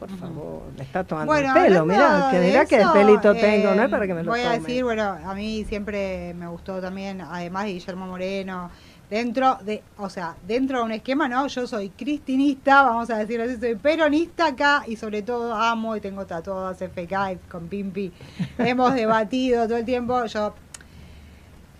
por 0.00 0.08
favor, 0.16 0.62
le 0.78 0.82
está 0.82 1.04
tomando 1.04 1.34
el 1.36 1.52
pelo, 1.52 1.84
mira, 1.84 2.28
que 2.30 2.40
dirá 2.40 2.64
que 2.64 2.76
el 2.76 2.88
pelito 2.90 3.34
tengo, 3.34 3.74
no 3.74 3.82
es 3.82 3.90
para 3.90 4.06
que 4.06 4.14
me 4.14 4.22
lo 4.22 4.30
Voy 4.30 4.40
a 4.40 4.52
decir, 4.52 4.82
bueno, 4.82 5.02
a 5.02 5.34
mí 5.34 5.64
siempre 5.68 6.32
me 6.34 6.48
gustó 6.48 6.80
también, 6.80 7.20
además 7.20 7.64
de 7.64 7.72
Guillermo 7.74 8.06
Moreno, 8.06 8.70
dentro 9.10 9.58
de, 9.62 9.82
o 9.98 10.08
sea, 10.08 10.36
dentro 10.48 10.78
de 10.78 10.84
un 10.84 10.92
esquema, 10.92 11.28
¿no? 11.28 11.46
Yo 11.48 11.66
soy 11.66 11.90
cristinista, 11.90 12.82
vamos 12.82 13.10
a 13.10 13.18
decirlo 13.18 13.44
así, 13.44 13.58
soy 13.58 13.74
peronista 13.74 14.46
acá 14.46 14.84
y 14.86 14.96
sobre 14.96 15.20
todo 15.20 15.54
amo 15.54 15.94
y 15.94 16.00
tengo 16.00 16.24
tatuadas 16.24 16.80
FK 16.80 17.50
con 17.50 17.68
Pimpi. 17.68 18.10
Hemos 18.58 18.94
debatido 18.94 19.66
todo 19.66 19.76
el 19.76 19.84
tiempo, 19.84 20.24
yo 20.24 20.54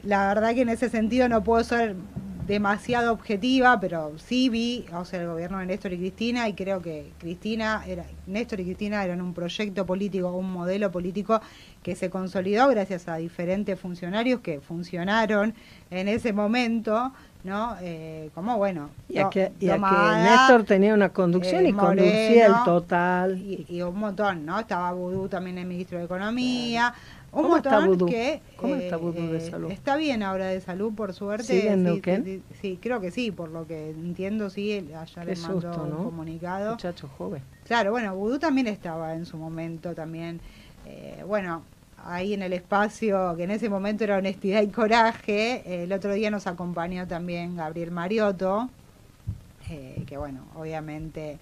la 0.03 0.29
verdad 0.29 0.55
que 0.55 0.61
en 0.61 0.69
ese 0.69 0.91
sentido 0.91 1.27
no 1.31 1.43
puedo 1.43 1.65
ser 1.65 1.97
demasiado 2.47 3.13
objetiva, 3.13 3.79
pero 3.81 4.19
sí 4.19 4.49
vi, 4.49 4.85
o 4.93 5.05
sea, 5.05 5.21
el 5.21 5.29
gobierno 5.29 5.59
de 5.59 5.67
Néstor 5.67 5.93
y 5.93 5.99
Cristina, 5.99 6.49
y 6.49 6.55
creo 6.55 6.83
que 6.83 7.13
Cristina 7.19 7.83
era, 7.87 8.05
Néstor 8.27 8.61
y 8.61 8.65
Cristina 8.65 9.05
eran 9.05 9.21
un 9.21 9.35
proyecto 9.35 9.87
político, 9.87 10.31
un 10.33 10.53
modelo 10.53 10.91
político 10.91 11.41
que 11.83 11.97
se 11.97 12.11
consolidó 12.11 12.69
gracias 12.69 13.09
a 13.09 13.17
diferentes 13.17 13.79
funcionarios 13.79 14.41
que 14.41 14.61
funcionaron 14.61 15.55
en 15.91 16.09
ese 16.09 16.33
momento, 16.33 17.13
¿no? 17.45 17.77
Eh, 17.81 18.31
como 18.35 18.57
bueno. 18.57 18.91
Y 19.09 19.19
a 19.19 19.31
que, 19.31 19.53
Néstor 19.61 20.65
tenía 20.65 20.95
una 20.95 21.11
conducción 21.11 21.67
y 21.67 21.73
conducía 21.73 22.47
el 22.47 22.65
total. 22.65 23.39
Y, 23.39 23.83
un 23.83 23.99
montón, 23.99 24.45
¿no? 24.45 24.59
Estaba 24.61 24.93
Vudú 24.93 25.29
también 25.29 25.59
el 25.59 25.67
ministro 25.67 25.99
de 25.99 26.05
Economía. 26.05 26.95
¿Cómo 27.31 27.57
está 27.57 27.87
Vudú? 27.87 28.07
Que, 28.07 28.43
¿Cómo 28.57 28.75
está 28.75 28.97
Vudú 28.97 29.29
de 29.31 29.39
eh, 29.39 29.51
salud? 29.51 29.71
Está 29.71 29.97
bien 29.97 30.23
ahora 30.23 30.47
de 30.47 30.61
salud, 30.61 30.93
por 30.95 31.15
suerte. 31.15 31.45
¿Sigue 31.45 31.73
en 31.73 32.43
sí, 32.61 32.79
creo 32.83 33.01
que 33.01 33.11
sí, 33.11 33.31
por 33.31 33.51
lo 33.51 33.67
que 33.67 33.91
entiendo, 33.91 34.51
sí, 34.51 34.91
allá 34.95 35.25
le 35.25 35.37
mandó 35.37 35.85
un 35.85 36.05
comunicado. 36.05 36.73
Muchacho 36.73 37.09
joven. 37.17 37.43
Claro, 37.67 37.93
bueno, 37.93 38.15
Vudú 38.17 38.39
también 38.39 38.67
estaba 38.67 39.15
en 39.15 39.27
su 39.27 39.37
momento 39.37 39.95
también. 39.95 40.41
Eh, 40.87 41.23
bueno, 41.27 41.63
ahí 42.05 42.35
en 42.35 42.43
el 42.43 42.53
espacio, 42.53 43.35
que 43.37 43.45
en 43.45 43.51
ese 43.51 43.69
momento 43.69 44.05
era 44.05 44.19
honestidad 44.19 44.63
y 44.63 44.69
coraje. 44.69 45.85
el 45.85 45.93
otro 45.93 46.13
día 46.15 46.31
nos 46.31 46.47
acompañó 46.47 47.07
también 47.07 47.57
Gabriel 47.57 47.91
Mariotto, 47.91 48.71
eh, 49.69 50.03
que 50.07 50.17
bueno, 50.17 50.45
obviamente 50.57 51.39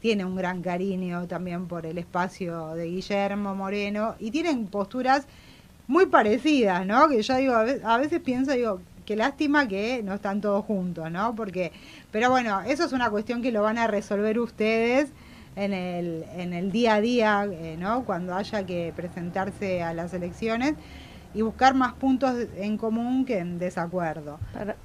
tiene 0.00 0.24
un 0.24 0.34
gran 0.34 0.62
cariño 0.62 1.26
también 1.26 1.66
por 1.66 1.86
el 1.86 1.98
espacio 1.98 2.74
de 2.74 2.86
Guillermo 2.86 3.54
Moreno 3.54 4.14
y 4.18 4.30
tienen 4.30 4.66
posturas 4.66 5.26
muy 5.86 6.06
parecidas, 6.06 6.86
¿no? 6.86 7.08
Que 7.08 7.22
yo 7.22 7.36
digo, 7.36 7.54
a 7.54 7.98
veces, 7.98 8.20
pienso, 8.20 8.52
digo, 8.52 8.80
qué 9.04 9.16
lástima 9.16 9.66
que 9.66 10.02
no 10.04 10.14
están 10.14 10.40
todos 10.40 10.64
juntos, 10.64 11.10
¿no? 11.10 11.34
Porque, 11.34 11.72
pero 12.12 12.30
bueno, 12.30 12.60
eso 12.62 12.84
es 12.84 12.92
una 12.92 13.10
cuestión 13.10 13.42
que 13.42 13.50
lo 13.50 13.62
van 13.62 13.76
a 13.76 13.88
resolver 13.88 14.38
ustedes 14.38 15.10
en 15.56 15.72
el, 15.72 16.24
en 16.36 16.52
el 16.52 16.72
día 16.72 16.94
a 16.94 17.00
día, 17.00 17.46
eh, 17.50 17.76
¿no? 17.78 18.04
Cuando 18.04 18.34
haya 18.34 18.64
que 18.64 18.92
presentarse 18.94 19.82
a 19.82 19.94
las 19.94 20.14
elecciones 20.14 20.74
y 21.34 21.42
buscar 21.42 21.74
más 21.74 21.92
puntos 21.94 22.34
en 22.56 22.76
común 22.76 23.24
que 23.24 23.38
en 23.38 23.58
desacuerdo. 23.58 24.38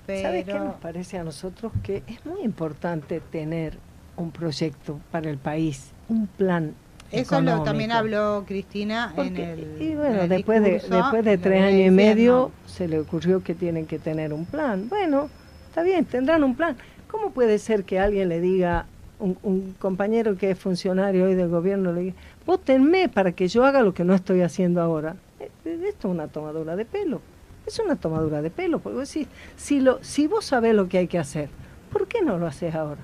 ¿Sabes 0.08 0.46
qué 0.46 0.54
nos 0.54 0.76
parece 0.76 1.18
a 1.18 1.24
nosotros? 1.24 1.72
Que 1.84 2.04
es 2.08 2.26
muy 2.26 2.42
importante 2.42 3.20
tener 3.20 3.78
un 4.16 4.32
proyecto 4.32 5.00
para 5.12 5.30
el 5.30 5.38
país, 5.38 5.92
un 6.08 6.28
plan. 6.28 6.74
Eso 7.12 7.40
lo, 7.40 7.64
también 7.64 7.92
habló 7.92 8.44
Cristina 8.48 9.14
en 9.18 9.38
el. 9.38 9.82
Y 9.82 9.96
bueno, 9.96 10.28
después, 10.28 10.62
de, 10.62 10.72
después 10.72 11.24
de 11.24 11.38
tres 11.38 11.64
años 11.64 11.88
y 11.88 11.92
medio 11.92 12.52
se 12.66 12.88
le 12.88 13.00
ocurrió 13.00 13.44
que 13.44 13.54
tienen 13.54 13.86
que 13.86 14.00
tener 14.00 14.34
un 14.34 14.46
plan. 14.46 14.90
Bueno, 14.90 15.30
está 15.70 15.84
bien, 15.84 16.06
tendrán 16.06 16.44
un 16.44 16.56
plan. 16.56 16.76
¿Cómo 17.10 17.30
puede 17.30 17.60
ser 17.60 17.86
que 17.86 18.00
alguien 18.00 18.28
le 18.28 18.42
diga, 18.42 18.88
un, 19.20 19.76
compañero 19.80 20.38
que 20.38 20.52
es 20.52 20.60
funcionario 20.60 21.26
hoy 21.26 21.36
del 21.36 21.50
gobierno, 21.50 21.94
le 21.94 22.02
diga, 22.02 22.16
votenme 22.46 23.10
para 23.10 23.32
que 23.32 23.48
yo 23.48 23.64
haga 23.66 23.82
lo 23.82 23.94
que 23.94 24.04
no 24.04 24.14
estoy 24.14 24.42
haciendo 24.42 24.82
ahora? 24.82 25.16
Eh, 25.40 25.50
eh, 25.66 25.80
esto 25.88 26.08
es 26.08 26.14
una 26.14 26.28
tomadura 26.28 26.76
de 26.76 26.86
pelo. 26.86 27.22
Es 27.66 27.80
una 27.80 27.96
tomadura 27.96 28.42
de 28.42 28.52
pelo, 28.52 28.80
porque 28.80 29.00
vos 29.00 29.14
decís, 29.14 29.28
si, 29.56 29.80
lo, 29.80 30.04
si 30.04 30.28
vos 30.28 30.46
sabés 30.46 30.76
lo 30.76 30.88
que 30.88 31.00
hay 31.00 31.08
que 31.08 31.18
hacer, 31.18 31.50
¿por 31.92 32.08
qué 32.08 32.22
no 32.22 32.38
lo 32.38 32.46
haces 32.46 32.76
ahora? 32.76 33.02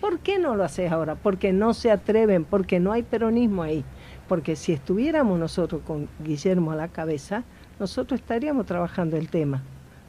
¿Por 0.00 0.20
qué 0.20 0.38
no 0.38 0.56
lo 0.56 0.64
haces 0.64 0.90
ahora? 0.90 1.16
Porque 1.16 1.52
no 1.52 1.74
se 1.74 1.90
atreven, 1.90 2.44
porque 2.44 2.80
no 2.80 2.92
hay 2.92 3.02
peronismo 3.02 3.62
ahí. 3.62 3.84
Porque 4.28 4.56
si 4.56 4.72
estuviéramos 4.72 5.38
nosotros 5.38 5.82
con 5.86 6.08
Guillermo 6.24 6.70
a 6.70 6.76
la 6.76 6.88
cabeza, 6.88 7.42
nosotros 7.78 8.20
estaríamos 8.20 8.64
trabajando 8.66 9.16
el 9.16 9.28
tema 9.28 9.62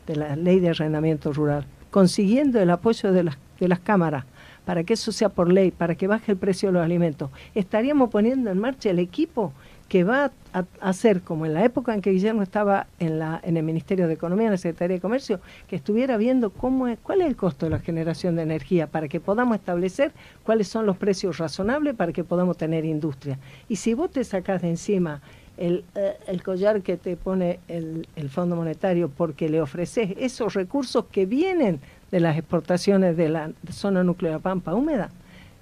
de 0.05 0.15
la 0.15 0.35
ley 0.35 0.59
de 0.59 0.69
arrendamiento 0.69 1.33
rural, 1.33 1.65
consiguiendo 1.89 2.59
el 2.59 2.69
apoyo 2.69 3.11
de 3.11 3.23
las, 3.23 3.37
de 3.59 3.67
las 3.67 3.79
cámaras 3.79 4.25
para 4.65 4.83
que 4.83 4.93
eso 4.93 5.11
sea 5.11 5.29
por 5.29 5.51
ley, 5.51 5.71
para 5.71 5.95
que 5.95 6.07
baje 6.07 6.31
el 6.31 6.37
precio 6.37 6.69
de 6.69 6.73
los 6.73 6.83
alimentos. 6.83 7.29
Estaríamos 7.55 8.09
poniendo 8.09 8.51
en 8.51 8.59
marcha 8.59 8.89
el 8.89 8.99
equipo 8.99 9.53
que 9.91 10.05
va 10.05 10.31
a 10.53 10.65
hacer, 10.79 11.21
como 11.21 11.45
en 11.45 11.53
la 11.53 11.65
época 11.65 11.93
en 11.93 12.01
que 12.01 12.11
Guillermo 12.11 12.43
estaba 12.43 12.87
en, 12.97 13.19
la, 13.19 13.41
en 13.43 13.57
el 13.57 13.63
Ministerio 13.63 14.07
de 14.07 14.13
Economía, 14.13 14.45
en 14.45 14.51
la 14.51 14.57
Secretaría 14.57 14.95
de 14.95 15.01
Comercio, 15.01 15.41
que 15.67 15.75
estuviera 15.75 16.15
viendo 16.15 16.49
cómo 16.49 16.87
es, 16.87 16.97
cuál 16.99 17.19
es 17.19 17.27
el 17.27 17.35
costo 17.35 17.65
de 17.65 17.71
la 17.71 17.79
generación 17.79 18.37
de 18.37 18.43
energía 18.43 18.87
para 18.87 19.09
que 19.09 19.19
podamos 19.19 19.57
establecer 19.57 20.13
cuáles 20.43 20.69
son 20.69 20.85
los 20.85 20.95
precios 20.95 21.39
razonables 21.39 21.93
para 21.93 22.13
que 22.13 22.23
podamos 22.23 22.55
tener 22.55 22.85
industria. 22.85 23.37
Y 23.67 23.75
si 23.75 23.93
vos 23.93 24.11
te 24.11 24.23
sacás 24.23 24.61
de 24.61 24.69
encima 24.69 25.21
el, 25.57 25.83
eh, 25.95 26.39
collar 26.41 26.81
que 26.83 26.95
te 26.95 27.17
pone 27.17 27.59
el, 27.67 28.07
el 28.15 28.29
Fondo 28.29 28.55
Monetario 28.55 29.09
porque 29.09 29.49
le 29.49 29.61
ofreces 29.61 30.11
esos 30.17 30.53
recursos 30.53 31.03
que 31.11 31.25
vienen 31.25 31.81
de 32.11 32.19
las 32.19 32.37
exportaciones 32.37 33.15
de 33.17 33.29
la 33.29 33.51
zona 33.69 34.03
nuclear 34.03 34.39
pampa 34.39 34.73
húmeda, 34.73 35.09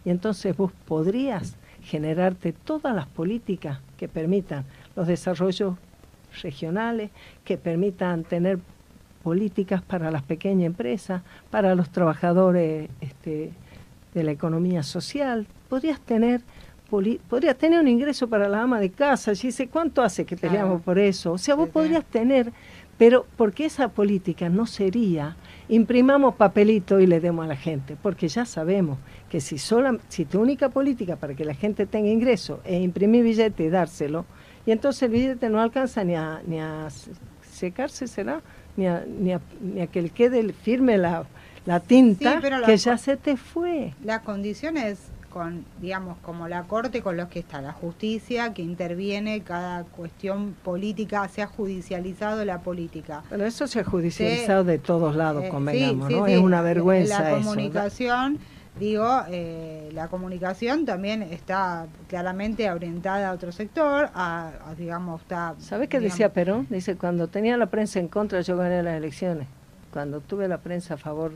y 0.04 0.10
entonces 0.10 0.56
vos 0.56 0.72
podrías 0.88 1.56
generarte 1.84 2.54
todas 2.54 2.96
las 2.96 3.08
políticas 3.08 3.80
que 3.98 4.08
permitan 4.08 4.66
los 4.96 5.08
desarrollos 5.08 5.76
regionales, 6.42 7.12
que 7.44 7.58
permitan 7.58 8.24
tener 8.24 8.60
políticas 9.24 9.82
para 9.82 10.12
las 10.12 10.24
pequeñas 10.24 10.68
empresas, 10.68 11.22
para 11.50 11.76
los 11.76 11.90
trabajadores 11.90 12.90
este, 13.02 13.52
de 14.14 14.24
la 14.24 14.32
economía 14.32 14.84
social. 14.84 15.48
Podrías 15.70 16.00
tener 16.00 16.42
podría 16.90 17.54
tener 17.54 17.80
un 17.80 17.88
ingreso 17.88 18.28
para 18.28 18.50
la 18.50 18.64
ama 18.64 18.80
de 18.80 18.90
casa. 18.90 19.32
Y 19.34 19.36
dice, 19.36 19.68
¿cuánto 19.68 20.02
hace 20.02 20.26
que 20.26 20.36
peleamos 20.36 20.82
por 20.82 20.98
eso? 20.98 21.34
O 21.34 21.38
sea, 21.38 21.56
vos 21.56 21.70
podrías 21.70 22.04
tener, 22.04 22.52
pero 23.00 23.26
porque 23.38 23.66
esa 23.66 23.88
política 23.88 24.50
no 24.50 24.68
sería 24.68 25.38
imprimamos 25.70 26.36
papelito 26.36 27.00
y 27.00 27.08
le 27.08 27.20
demos 27.20 27.46
a 27.46 27.48
la 27.48 27.56
gente, 27.56 27.96
porque 28.02 28.28
ya 28.28 28.46
sabemos 28.46 28.98
que 29.30 29.40
si 29.40 29.58
sola, 29.58 29.98
si 30.10 30.26
tu 30.26 30.42
única 30.42 30.70
política 30.70 31.16
para 31.16 31.34
que 31.34 31.46
la 31.46 31.54
gente 31.54 31.86
tenga 31.86 32.10
ingreso 32.10 32.60
es 32.66 32.82
imprimir 32.82 33.24
billete 33.24 33.64
y 33.64 33.70
dárselo, 33.70 34.26
y 34.66 34.72
entonces 34.72 35.04
el 35.04 35.12
billete 35.12 35.50
no 35.50 35.62
alcanza 35.62 36.04
ni 36.04 36.16
a, 36.16 36.42
ni 36.46 36.60
a 36.60 36.90
secarse, 37.50 38.08
será, 38.08 38.42
ni 38.76 38.88
a, 38.88 39.06
ni 39.08 39.32
a, 39.32 39.42
ni 39.62 39.82
a 39.82 39.88
que 39.88 40.02
le 40.02 40.10
quede 40.10 40.52
firme 40.52 40.98
la, 40.98 41.26
la 41.66 41.80
tinta, 41.80 42.42
que 42.66 42.78
ya 42.78 42.98
se 42.98 43.16
te 43.16 43.38
fue. 43.38 43.94
La 44.04 44.24
condición 44.24 44.76
es 44.76 45.00
con, 45.30 45.66
digamos, 45.80 46.18
como 46.20 46.48
la 46.48 46.64
Corte, 46.64 47.02
con 47.02 47.18
los 47.18 47.30
que 47.30 47.40
está 47.40 47.62
la 47.62 47.72
justicia, 47.72 48.54
que 48.54 48.62
interviene 48.62 49.42
cada 49.42 49.84
cuestión 49.84 50.56
política, 50.64 51.28
se 51.28 51.42
ha 51.42 51.48
judicializado 51.48 52.44
la 52.46 52.60
política. 52.60 53.24
Bueno, 53.30 53.46
eso 53.46 53.68
se 53.68 53.80
ha 53.80 53.84
judicializado 53.84 54.64
de 54.64 54.80
todos 54.80 55.16
lados, 55.16 55.44
eh, 55.46 55.50
convengamos, 55.50 56.10
¿no? 56.10 56.28
es 56.28 56.40
una 56.40 56.62
vergüenza. 56.62 57.22
La 57.22 57.38
comunicación, 57.38 58.40
digo, 58.80 59.22
eh, 59.30 59.90
la 59.94 60.08
comunicación 60.08 60.86
también 60.86 61.24
está 61.24 61.88
claramente 62.08 62.70
orientada 62.72 63.30
a 63.30 63.34
otro 63.34 63.52
sector, 63.52 64.10
a, 64.14 64.52
digamos, 64.78 65.22
está... 65.22 65.56
¿Sabes 65.60 65.90
qué 65.90 66.00
decía 66.00 66.34
Perón? 66.34 66.68
Dice, 66.70 66.96
cuando 66.96 67.28
tenía 67.28 67.58
la 67.58 67.68
prensa 67.68 68.00
en 68.00 68.08
contra, 68.08 68.42
yo 68.42 68.58
gané 68.58 68.84
las 68.84 68.98
elecciones. 68.98 69.48
Cuando 69.92 70.22
tuve 70.22 70.48
la 70.48 70.60
prensa 70.60 70.96
a 70.96 70.98
favor, 70.98 71.34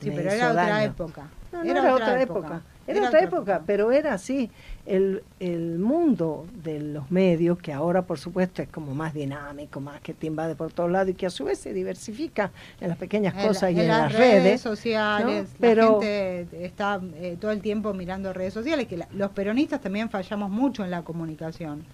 Sí, 0.00 0.10
pero 0.14 0.30
era 0.30 0.50
otra 0.50 0.84
época. 0.84 1.28
era, 1.64 1.94
otra, 1.94 2.22
época. 2.22 2.62
Era, 2.90 3.08
otra 3.08 3.22
época, 3.22 3.62
pero 3.66 3.92
era 3.92 4.14
así. 4.14 4.50
El, 4.86 5.22
el 5.38 5.78
mundo 5.78 6.46
de 6.64 6.80
los 6.80 7.10
medios, 7.10 7.58
que 7.58 7.72
ahora 7.72 8.02
por 8.02 8.18
supuesto 8.18 8.62
es 8.62 8.68
como 8.68 8.94
más 8.94 9.14
dinámico, 9.14 9.80
más 9.80 10.00
que 10.00 10.14
te 10.14 10.26
invade 10.26 10.56
por 10.56 10.72
todos 10.72 10.90
lados 10.90 11.10
y 11.10 11.14
que 11.14 11.26
a 11.26 11.30
su 11.30 11.44
vez 11.44 11.58
se 11.58 11.72
diversifica 11.72 12.50
en 12.80 12.88
las 12.88 12.98
pequeñas 12.98 13.34
cosas 13.34 13.72
y 13.72 13.80
en, 13.80 13.88
las, 13.88 14.12
redes, 14.12 14.60
sociales. 14.60 15.48
Pero, 15.60 16.00
la 16.00 16.06
gente 16.06 16.64
está 16.64 17.00
eh, 17.16 17.36
todo 17.40 17.50
el 17.50 17.60
tiempo 17.60 17.92
mirando 17.94 18.32
redes 18.32 18.54
sociales, 18.54 18.86
que 18.86 18.98
los 19.12 19.30
peronistas 19.30 19.80
también 19.80 20.10
fallamos 20.10 20.50
mucho 20.50 20.84
en 20.84 20.90
la 20.90 21.02
comunicación. 21.02 21.84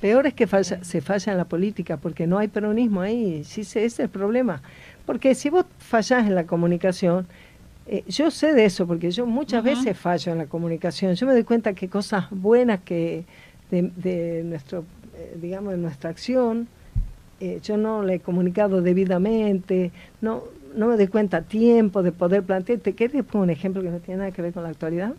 Peor 0.00 0.26
es 0.26 0.34
que 0.34 0.46
se 0.46 1.00
falla 1.00 1.32
en 1.32 1.38
la 1.38 1.46
política, 1.46 1.96
porque 1.96 2.26
no 2.26 2.38
hay 2.38 2.48
peronismo 2.48 3.00
ahí, 3.00 3.44
sí, 3.44 3.62
ese 3.62 3.84
es 3.84 3.98
el 3.98 4.10
problema. 4.10 4.60
Porque 5.06 5.34
si 5.34 5.48
vos 5.48 5.64
fallás 5.78 6.26
en 6.26 6.34
la 6.34 6.44
comunicación, 6.44 7.26
eh, 7.88 8.04
yo 8.08 8.30
sé 8.32 8.52
de 8.52 8.64
eso 8.64 8.86
porque 8.86 9.10
yo 9.12 9.26
muchas 9.26 9.62
veces 9.62 9.96
fallo 9.96 10.32
en 10.32 10.38
la 10.38 10.46
comunicación. 10.46 11.14
Yo 11.14 11.26
me 11.26 11.32
doy 11.32 11.44
cuenta 11.44 11.72
que 11.72 11.88
cosas 11.88 12.26
buenas 12.30 12.80
que 12.80 13.24
de, 13.70 14.42
nuestro, 14.44 14.84
eh, 15.14 15.38
digamos, 15.40 15.72
de 15.72 15.78
nuestra 15.78 16.10
acción, 16.10 16.66
eh, 17.40 17.60
yo 17.62 17.76
no 17.76 18.02
le 18.02 18.14
he 18.14 18.20
comunicado 18.20 18.82
debidamente, 18.82 19.92
no, 20.20 20.42
no 20.74 20.88
me 20.88 20.96
doy 20.96 21.06
cuenta 21.06 21.38
a 21.38 21.42
tiempo 21.42 22.02
de 22.02 22.10
poder 22.10 22.42
plantearte. 22.42 22.94
¿Quieres 22.94 23.24
poner 23.24 23.44
un 23.44 23.50
ejemplo 23.50 23.82
que 23.82 23.90
no 23.90 23.98
tiene 24.00 24.18
nada 24.18 24.30
que 24.32 24.42
ver 24.42 24.52
con 24.52 24.64
la 24.64 24.70
actualidad? 24.70 25.14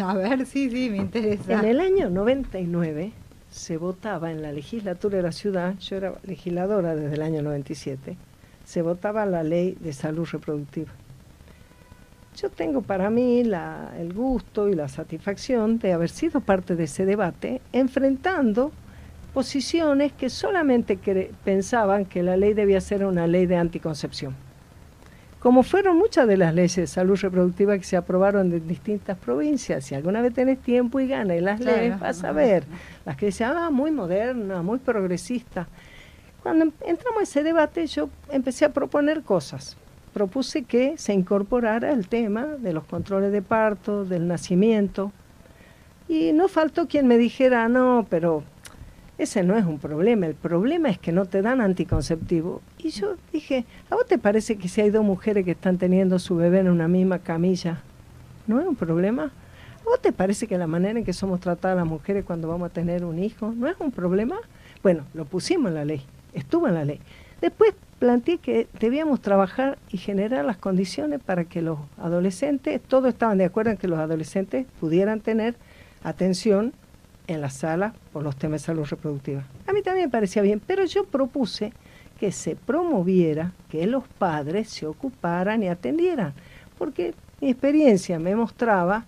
A 0.00 0.14
ver, 0.14 0.44
sí, 0.44 0.70
sí, 0.70 0.90
me 0.90 0.98
interesa. 0.98 1.60
En 1.60 1.64
el 1.64 1.80
año 1.80 2.10
99 2.10 3.12
se 3.50 3.78
votaba 3.78 4.30
en 4.30 4.42
la 4.42 4.52
legislatura 4.52 5.16
de 5.16 5.22
la 5.22 5.32
ciudad, 5.32 5.78
yo 5.78 5.96
era 5.96 6.14
legisladora 6.24 6.94
desde 6.94 7.14
el 7.14 7.22
año 7.22 7.42
97, 7.42 8.16
se 8.64 8.82
votaba 8.82 9.24
la 9.24 9.42
ley 9.42 9.76
de 9.80 9.94
salud 9.94 10.26
reproductiva 10.30 10.92
yo 12.36 12.50
tengo 12.50 12.82
para 12.82 13.10
mí 13.10 13.40
el 13.40 14.12
gusto 14.14 14.68
y 14.68 14.74
la 14.74 14.88
satisfacción 14.88 15.78
de 15.78 15.92
haber 15.92 16.08
sido 16.08 16.40
parte 16.40 16.76
de 16.76 16.84
ese 16.84 17.04
debate, 17.04 17.60
enfrentando 17.72 18.72
posiciones 19.34 20.12
que 20.12 20.30
solamente 20.30 20.98
pensaban 21.44 22.04
que 22.04 22.22
la 22.22 22.36
ley 22.36 22.54
debía 22.54 22.80
ser 22.80 23.04
una 23.04 23.26
ley 23.26 23.46
de 23.46 23.56
anticoncepción. 23.56 24.34
Como 25.40 25.64
fueron 25.64 25.98
muchas 25.98 26.28
de 26.28 26.36
las 26.36 26.54
leyes 26.54 26.76
de 26.76 26.86
salud 26.86 27.18
reproductiva 27.20 27.76
que 27.76 27.84
se 27.84 27.96
aprobaron 27.96 28.52
en 28.52 28.68
distintas 28.68 29.18
provincias, 29.18 29.84
si 29.84 29.94
alguna 29.94 30.22
vez 30.22 30.32
tenés 30.32 30.60
tiempo 30.60 31.00
y 31.00 31.08
ganas 31.08 31.36
y 31.36 31.40
las 31.40 31.60
leyes, 31.60 31.98
vas 31.98 32.22
a 32.22 32.30
ver, 32.30 32.64
las 33.04 33.16
que 33.16 33.26
decían, 33.26 33.56
ah, 33.56 33.70
muy 33.70 33.90
moderna, 33.90 34.62
muy 34.62 34.78
progresista. 34.78 35.66
Cuando 36.42 36.72
entramos 36.86 37.20
a 37.20 37.22
ese 37.22 37.42
debate 37.42 37.86
yo 37.86 38.08
empecé 38.30 38.64
a 38.64 38.72
proponer 38.72 39.22
cosas 39.22 39.76
propuse 40.12 40.62
que 40.62 40.98
se 40.98 41.14
incorporara 41.14 41.90
el 41.92 42.08
tema 42.08 42.44
de 42.44 42.72
los 42.72 42.84
controles 42.84 43.32
de 43.32 43.42
parto, 43.42 44.04
del 44.04 44.28
nacimiento. 44.28 45.12
Y 46.08 46.32
no 46.32 46.48
faltó 46.48 46.88
quien 46.88 47.06
me 47.06 47.16
dijera, 47.16 47.68
no, 47.68 48.06
pero 48.10 48.44
ese 49.18 49.42
no 49.42 49.56
es 49.56 49.64
un 49.64 49.78
problema, 49.78 50.26
el 50.26 50.34
problema 50.34 50.90
es 50.90 50.98
que 50.98 51.12
no 51.12 51.26
te 51.26 51.42
dan 51.42 51.60
anticonceptivo. 51.60 52.60
Y 52.78 52.90
yo 52.90 53.16
dije, 53.32 53.64
¿a 53.90 53.94
vos 53.94 54.06
te 54.06 54.18
parece 54.18 54.56
que 54.56 54.68
si 54.68 54.80
hay 54.80 54.90
dos 54.90 55.04
mujeres 55.04 55.44
que 55.44 55.52
están 55.52 55.78
teniendo 55.78 56.18
su 56.18 56.36
bebé 56.36 56.60
en 56.60 56.68
una 56.68 56.88
misma 56.88 57.20
camilla, 57.20 57.82
no 58.46 58.60
es 58.60 58.66
un 58.66 58.76
problema? 58.76 59.24
¿A 59.80 59.84
vos 59.84 60.00
te 60.00 60.12
parece 60.12 60.46
que 60.46 60.58
la 60.58 60.66
manera 60.66 60.98
en 60.98 61.04
que 61.04 61.12
somos 61.12 61.40
tratadas 61.40 61.76
las 61.76 61.86
mujeres 61.86 62.24
cuando 62.24 62.48
vamos 62.48 62.70
a 62.70 62.72
tener 62.72 63.04
un 63.04 63.18
hijo 63.18 63.52
no 63.56 63.68
es 63.68 63.76
un 63.78 63.90
problema? 63.90 64.36
Bueno, 64.82 65.04
lo 65.14 65.24
pusimos 65.24 65.68
en 65.68 65.74
la 65.74 65.84
ley, 65.84 66.02
estuvo 66.32 66.68
en 66.68 66.74
la 66.74 66.84
ley. 66.84 67.00
Después 67.40 67.74
planteé 68.02 68.38
que 68.38 68.66
debíamos 68.80 69.20
trabajar 69.20 69.78
y 69.92 69.96
generar 69.96 70.44
las 70.44 70.56
condiciones 70.56 71.20
para 71.20 71.44
que 71.44 71.62
los 71.62 71.78
adolescentes, 71.98 72.80
todos 72.82 73.10
estaban 73.10 73.38
de 73.38 73.44
acuerdo 73.44 73.70
en 73.70 73.76
que 73.76 73.86
los 73.86 74.00
adolescentes 74.00 74.66
pudieran 74.80 75.20
tener 75.20 75.54
atención 76.02 76.72
en 77.28 77.40
la 77.40 77.48
sala 77.48 77.94
por 78.12 78.24
los 78.24 78.34
temas 78.34 78.62
de 78.62 78.66
salud 78.66 78.86
reproductiva. 78.90 79.44
A 79.68 79.72
mí 79.72 79.82
también 79.82 80.06
me 80.06 80.10
parecía 80.10 80.42
bien, 80.42 80.60
pero 80.66 80.84
yo 80.84 81.04
propuse 81.04 81.72
que 82.18 82.32
se 82.32 82.56
promoviera 82.56 83.52
que 83.70 83.86
los 83.86 84.02
padres 84.08 84.68
se 84.68 84.84
ocuparan 84.84 85.62
y 85.62 85.68
atendieran, 85.68 86.34
porque 86.78 87.14
mi 87.40 87.50
experiencia 87.50 88.18
me 88.18 88.34
mostraba 88.34 89.04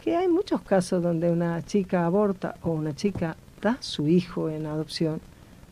que 0.00 0.16
hay 0.16 0.28
muchos 0.28 0.60
casos 0.60 1.02
donde 1.02 1.28
una 1.32 1.60
chica 1.64 2.06
aborta 2.06 2.54
o 2.62 2.70
una 2.70 2.94
chica 2.94 3.36
da 3.60 3.78
su 3.80 4.06
hijo 4.06 4.48
en 4.48 4.66
adopción 4.66 5.20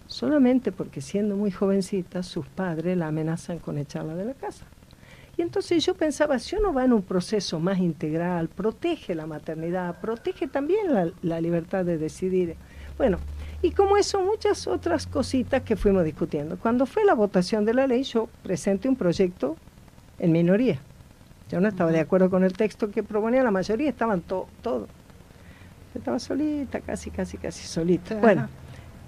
solamente 0.07 0.73
porque 0.73 1.01
siendo 1.01 1.37
muy 1.37 1.51
jovencita 1.51 2.23
sus 2.23 2.47
padres 2.47 2.97
la 2.97 3.09
amenazan 3.09 3.59
con 3.59 3.79
echarla 3.79 4.15
de 4.15 4.25
la 4.25 4.35
casa. 4.35 4.65
Y 5.37 5.43
entonces 5.43 5.85
yo 5.85 5.95
pensaba, 5.95 6.39
si 6.39 6.57
uno 6.57 6.73
va 6.73 6.85
en 6.85 6.93
un 6.93 7.03
proceso 7.03 7.61
más 7.61 7.79
integral, 7.79 8.49
protege 8.49 9.15
la 9.15 9.27
maternidad, 9.27 10.01
protege 10.01 10.49
también 10.49 10.95
la, 10.95 11.11
la 11.23 11.41
libertad 11.41 11.85
de 11.85 11.99
decidir. 11.99 12.57
Bueno, 12.97 13.19
y 13.61 13.73
como 13.73 13.99
eso, 13.99 14.23
muchas 14.23 14.67
otras 14.67 15.07
cositas 15.07 15.63
que 15.63 15.77
fuimos 15.77 16.05
discutiendo. 16.05 16.59
Cuando 16.59 16.87
fue 16.87 17.05
la 17.05 17.15
votación 17.15 17.67
de 17.67 17.75
la 17.75 17.87
ley, 17.87 18.03
yo 18.05 18.29
presenté 18.43 18.89
un 18.89 18.97
proyecto 18.97 19.57
en 20.19 20.33
minoría. 20.33 20.79
Yo 21.51 21.61
no 21.61 21.69
estaba 21.69 21.93
de 21.93 22.01
acuerdo 22.01 22.31
con 22.31 22.43
el 22.43 22.55
texto 22.55 22.91
que 22.91 23.03
proponía, 23.03 23.43
la 23.43 23.51
mayoría 23.51 23.91
estaban 23.91 24.23
todos. 24.23 24.49
Todo. 24.63 24.87
Yo 25.93 25.99
estaba 25.99 26.19
solita, 26.19 26.81
casi, 26.81 27.11
casi, 27.11 27.37
casi 27.37 27.67
solita. 27.67 28.17
Bueno. 28.17 28.49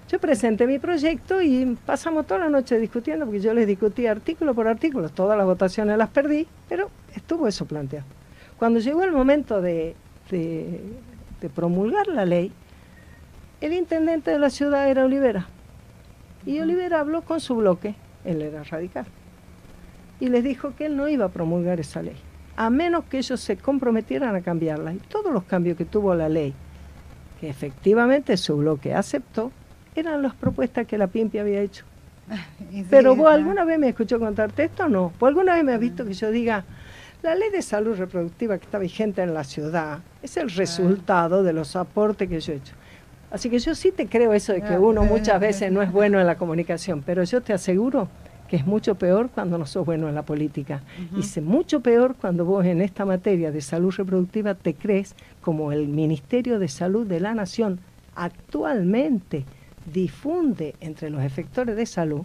Yo 0.09 0.17
presenté 0.19 0.65
mi 0.65 0.79
proyecto 0.79 1.39
y 1.39 1.77
pasamos 1.85 2.25
toda 2.25 2.39
la 2.39 2.49
noche 2.49 2.79
discutiendo, 2.79 3.25
porque 3.25 3.41
yo 3.41 3.53
les 3.53 3.67
discutí 3.67 4.07
artículo 4.07 4.55
por 4.55 4.67
artículo, 4.67 5.09
todas 5.09 5.37
las 5.37 5.45
votaciones 5.45 5.99
las 5.99 6.09
perdí, 6.09 6.47
pero 6.67 6.89
estuvo 7.13 7.47
eso 7.47 7.65
planteado. 7.65 8.07
Cuando 8.57 8.79
llegó 8.79 9.03
el 9.03 9.11
momento 9.11 9.61
de, 9.61 9.95
de, 10.31 11.49
promulgar 11.53 12.07
la 12.07 12.25
ley, 12.25 12.51
el 13.61 13.71
intendente 13.73 14.31
de 14.31 14.39
la 14.39 14.49
ciudad 14.49 14.89
era 14.89 15.05
Olivera. 15.05 15.47
Y 16.43 16.59
Olivera 16.59 17.01
habló 17.01 17.21
con 17.21 17.39
su 17.39 17.57
bloque, 17.57 17.93
él 18.25 18.41
era 18.41 18.63
radical, 18.63 19.05
y 20.19 20.29
les 20.29 20.43
dijo 20.43 20.75
que 20.75 20.87
él 20.87 20.97
no 20.97 21.07
iba 21.07 21.25
a 21.25 21.29
promulgar 21.29 21.79
esa 21.79 22.01
ley, 22.01 22.17
a 22.55 22.71
menos 22.71 23.05
que 23.05 23.19
ellos 23.19 23.39
se 23.41 23.57
comprometieran 23.57 24.35
a 24.35 24.41
cambiarla. 24.41 24.91
Y 24.91 24.97
todos 24.97 25.31
los 25.31 25.43
cambios 25.43 25.77
que 25.77 25.85
tuvo 25.85 26.15
la 26.15 26.29
ley, 26.29 26.55
que 27.39 27.47
efectivamente 27.47 28.35
su 28.37 28.57
bloque 28.57 28.95
aceptó, 28.95 29.51
eran 29.95 30.21
las 30.21 30.33
propuestas 30.33 30.87
que 30.87 30.97
la 30.97 31.07
Pimpi 31.07 31.37
había 31.37 31.61
hecho. 31.61 31.85
Pero 32.89 33.15
vos 33.15 33.31
alguna 33.31 33.65
vez 33.65 33.79
me 33.79 33.89
escuchó 33.89 34.19
contarte 34.19 34.65
esto 34.65 34.85
o 34.85 34.89
no? 34.89 35.13
¿Vos 35.19 35.27
alguna 35.27 35.55
vez 35.55 35.63
me 35.63 35.73
has 35.73 35.79
visto 35.79 36.05
que 36.05 36.13
yo 36.13 36.31
diga, 36.31 36.63
la 37.21 37.35
ley 37.35 37.49
de 37.49 37.61
salud 37.61 37.97
reproductiva 37.97 38.57
que 38.57 38.65
está 38.65 38.79
vigente 38.79 39.21
en 39.21 39.33
la 39.33 39.43
ciudad 39.43 39.99
es 40.23 40.37
el 40.37 40.49
resultado 40.49 41.43
de 41.43 41.51
los 41.51 41.75
aportes 41.75 42.29
que 42.29 42.39
yo 42.39 42.53
he 42.53 42.57
hecho. 42.57 42.73
Así 43.29 43.49
que 43.49 43.59
yo 43.59 43.75
sí 43.75 43.91
te 43.91 44.07
creo 44.07 44.33
eso 44.33 44.53
de 44.53 44.61
que 44.61 44.75
ah, 44.75 44.79
uno 44.79 45.03
muchas 45.03 45.39
veces 45.39 45.71
no 45.71 45.81
es 45.81 45.91
bueno 45.91 46.19
en 46.19 46.25
la 46.25 46.35
comunicación, 46.37 47.03
pero 47.05 47.23
yo 47.25 47.41
te 47.41 47.51
aseguro 47.51 48.07
que 48.47 48.55
es 48.55 48.65
mucho 48.65 48.95
peor 48.95 49.29
cuando 49.29 49.57
no 49.57 49.65
sos 49.65 49.85
bueno 49.85 50.07
en 50.09 50.15
la 50.15 50.23
política. 50.23 50.81
Y 51.15 51.19
es 51.19 51.41
mucho 51.41 51.81
peor 51.81 52.15
cuando 52.15 52.45
vos 52.45 52.65
en 52.65 52.81
esta 52.81 53.05
materia 53.05 53.51
de 53.51 53.61
salud 53.61 53.93
reproductiva 53.95 54.55
te 54.55 54.73
crees 54.73 55.13
como 55.41 55.71
el 55.71 55.87
Ministerio 55.87 56.57
de 56.57 56.67
Salud 56.67 57.05
de 57.05 57.19
la 57.19 57.35
Nación 57.35 57.79
actualmente 58.15 59.45
difunde 59.91 60.75
entre 60.79 61.09
los 61.09 61.23
efectores 61.23 61.75
de 61.75 61.85
salud 61.85 62.23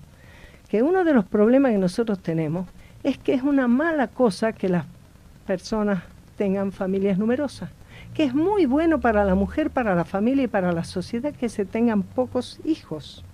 que 0.69 0.83
uno 0.83 1.05
de 1.05 1.15
los 1.15 1.25
problemas 1.25 1.73
que 1.73 1.79
nosotros 1.79 2.19
tenemos 2.19 2.67
es 3.03 3.19
que 3.19 3.35
es 3.35 3.43
una 3.43 3.69
mala 3.69 4.09
cosa 4.09 4.53
que 4.53 4.69
las 4.69 4.87
personas 5.47 6.03
tengan 6.37 6.73
familias 6.73 7.19
numerosas, 7.19 7.71
que 8.15 8.25
es 8.25 8.35
muy 8.35 8.67
bueno 8.67 9.01
para 9.01 9.25
la 9.25 9.35
mujer, 9.35 9.71
para 9.71 9.95
la 9.95 10.05
familia 10.05 10.45
y 10.45 10.49
para 10.49 10.73
la 10.73 10.85
sociedad 10.85 11.33
que 11.33 11.49
se 11.49 11.65
tengan 11.65 12.03
pocos 12.03 12.59
hijos. 12.65 13.25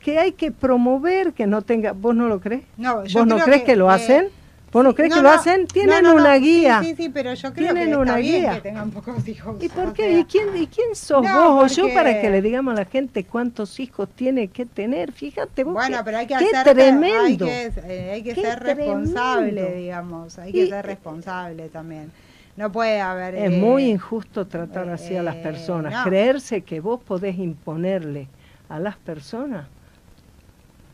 Que 0.00 0.18
hay 0.18 0.32
que 0.32 0.52
promover 0.52 1.32
que 1.32 1.46
no 1.46 1.62
tenga. 1.62 1.92
¿Vos 1.92 2.14
no 2.14 2.28
lo 2.28 2.40
crees? 2.40 2.62
No, 2.76 3.02
¿Vos 3.12 3.26
no 3.26 3.38
crees 3.38 3.62
que, 3.64 3.76
lo 3.76 3.90
hacen? 3.90 4.28
¿Vos 4.76 4.84
no 4.84 4.94
crees 4.94 5.14
que 5.14 5.22
lo 5.22 5.30
hacen? 5.30 5.66
Tienen 5.66 6.06
una 6.06 6.34
guía. 6.34 6.80
Sí, 6.82 6.94
sí, 6.94 7.08
pero 7.08 7.32
yo 7.32 7.54
creo 7.54 7.72
Tienen 7.72 7.92
que 7.92 7.96
una 7.96 8.18
guía. 8.18 8.56
que 8.56 8.60
tengan 8.60 8.90
pocos 8.90 9.26
hijos. 9.26 9.56
¿Y 9.58 9.70
por 9.70 9.94
qué? 9.94 10.18
¿Y, 10.18 10.24
quién, 10.24 10.54
¿Y 10.54 10.66
quién 10.66 10.94
sos 10.94 11.22
vos 11.22 11.72
o 11.72 11.74
yo 11.74 11.94
para 11.94 12.20
que 12.20 12.28
le 12.28 12.42
digamos 12.42 12.74
a 12.74 12.80
la 12.80 12.84
gente 12.84 13.24
cuántos 13.24 13.80
hijos 13.80 14.06
tiene 14.14 14.48
que 14.48 14.66
tener? 14.66 15.12
Fíjate 15.12 15.64
vos. 15.64 15.72
Bueno, 15.72 16.02
pero 16.04 16.18
hay 16.18 16.26
que 16.26 16.36
qué 16.36 16.54
hacer, 16.54 16.74
tremendo. 16.74 17.46
Hay 17.46 17.70
que, 17.70 17.72
eh, 17.86 18.10
hay 18.12 18.22
que 18.22 18.34
ser 18.34 18.62
responsable, 18.62 19.76
digamos. 19.76 20.38
Hay 20.38 20.52
que 20.52 20.66
ser 20.66 20.84
responsable 20.84 21.70
también. 21.70 22.12
No 22.58 22.70
puede 22.70 23.00
haber. 23.00 23.34
Es 23.34 23.52
muy 23.52 23.84
eh, 23.84 23.92
injusto 23.92 24.46
tratar 24.46 24.90
así 24.90 25.16
a 25.16 25.22
las 25.22 25.36
eh, 25.36 25.42
personas. 25.42 26.04
Creerse 26.04 26.60
que 26.60 26.80
vos 26.80 27.00
podés 27.00 27.38
imponerle 27.38 28.28
a 28.68 28.78
las 28.78 28.96
personas 28.96 29.68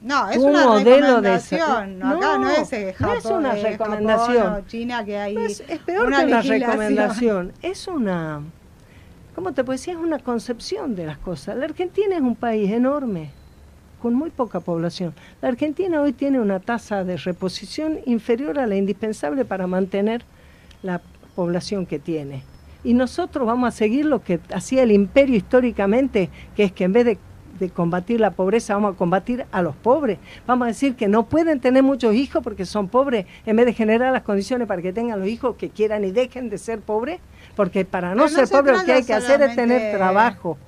no, 0.03 0.31
es 0.31 0.38
una 0.38 0.67
modelo 0.67 0.97
recomendación. 0.97 1.99
De... 1.99 2.05
Acá 2.05 2.38
no, 2.38 2.51
es, 2.51 3.01
no 3.01 3.12
es 3.12 3.25
una 3.25 3.53
recomendación. 3.53 4.67
China 4.67 5.05
que 5.05 5.17
hay. 5.17 5.37
es, 5.37 5.62
peor 5.87 6.09
que 6.09 6.25
una 6.25 6.43
recomendación. 6.43 7.53
Es 7.62 7.87
una. 7.87 8.43
¿Cómo 9.35 9.53
te 9.53 9.65
puedo 9.65 9.79
decir? 9.79 9.95
Es 9.95 10.01
una 10.01 10.19
concepción 10.19 10.95
de 10.95 11.07
las 11.07 11.19
cosas. 11.19 11.57
La 11.57 11.65
Argentina 11.65 12.17
es 12.17 12.21
un 12.21 12.35
país 12.35 12.71
enorme, 12.71 13.31
con 14.01 14.15
muy 14.15 14.31
poca 14.31 14.61
población. 14.61 15.15
La 15.41 15.49
Argentina 15.49 16.03
hoy 16.03 16.12
tiene 16.12 16.41
una 16.41 16.59
tasa 16.59 17.05
de 17.05 17.17
reposición 17.17 18.01
inferior 18.05 18.59
a 18.59 18.67
la 18.67 18.77
indispensable 18.77 19.45
para 19.45 19.67
mantener 19.67 20.25
la 20.83 21.01
población 21.35 21.87
que 21.87 21.99
tiene. 21.99 22.43
Y 22.85 22.95
nosotros 22.95 23.47
vamos 23.47 23.69
a 23.69 23.71
seguir 23.71 24.07
lo 24.07 24.23
que 24.23 24.41
hacía 24.53 24.83
el 24.83 24.91
imperio 24.91 25.37
históricamente, 25.37 26.29
que 26.57 26.65
es 26.65 26.73
que 26.73 26.85
en 26.85 26.93
vez 26.93 27.05
de 27.05 27.19
de 27.59 27.71
combatir 27.71 28.21
la 28.21 28.31
pobreza, 28.31 28.75
vamos 28.75 28.95
a 28.95 28.97
combatir 28.97 29.47
a 29.53 29.62
los 29.62 29.75
pobres. 29.77 30.19
Vamos 30.47 30.67
a 30.67 30.69
decir 30.69 30.95
que 30.97 31.09
no 31.09 31.27
pueden 31.27 31.61
tener 31.61 31.83
muchos 31.83 32.15
hijos 32.15 32.43
porque 32.43 32.67
son 32.67 32.88
pobres, 32.88 33.27
en 33.47 33.57
vez 33.57 33.67
de 33.67 33.75
generar 33.75 34.12
las 34.12 34.23
condiciones 34.23 34.69
para 34.69 34.83
que 34.83 34.93
tengan 34.93 35.21
los 35.21 35.29
hijos 35.29 35.57
que 35.57 35.71
quieran 35.71 36.05
y 36.05 36.11
dejen 36.11 36.51
de 36.51 36.59
ser 36.59 36.81
pobres, 36.81 37.21
porque 37.57 37.85
para 37.85 38.15
no, 38.15 38.29
ser 38.29 38.49
pobres 38.49 38.79
lo 38.79 38.85
que 38.85 38.93
hay 38.93 39.05
que 39.05 39.15
hacer 39.15 39.43
es 39.43 39.55
tener 39.55 39.97
trabajo. 39.97 40.59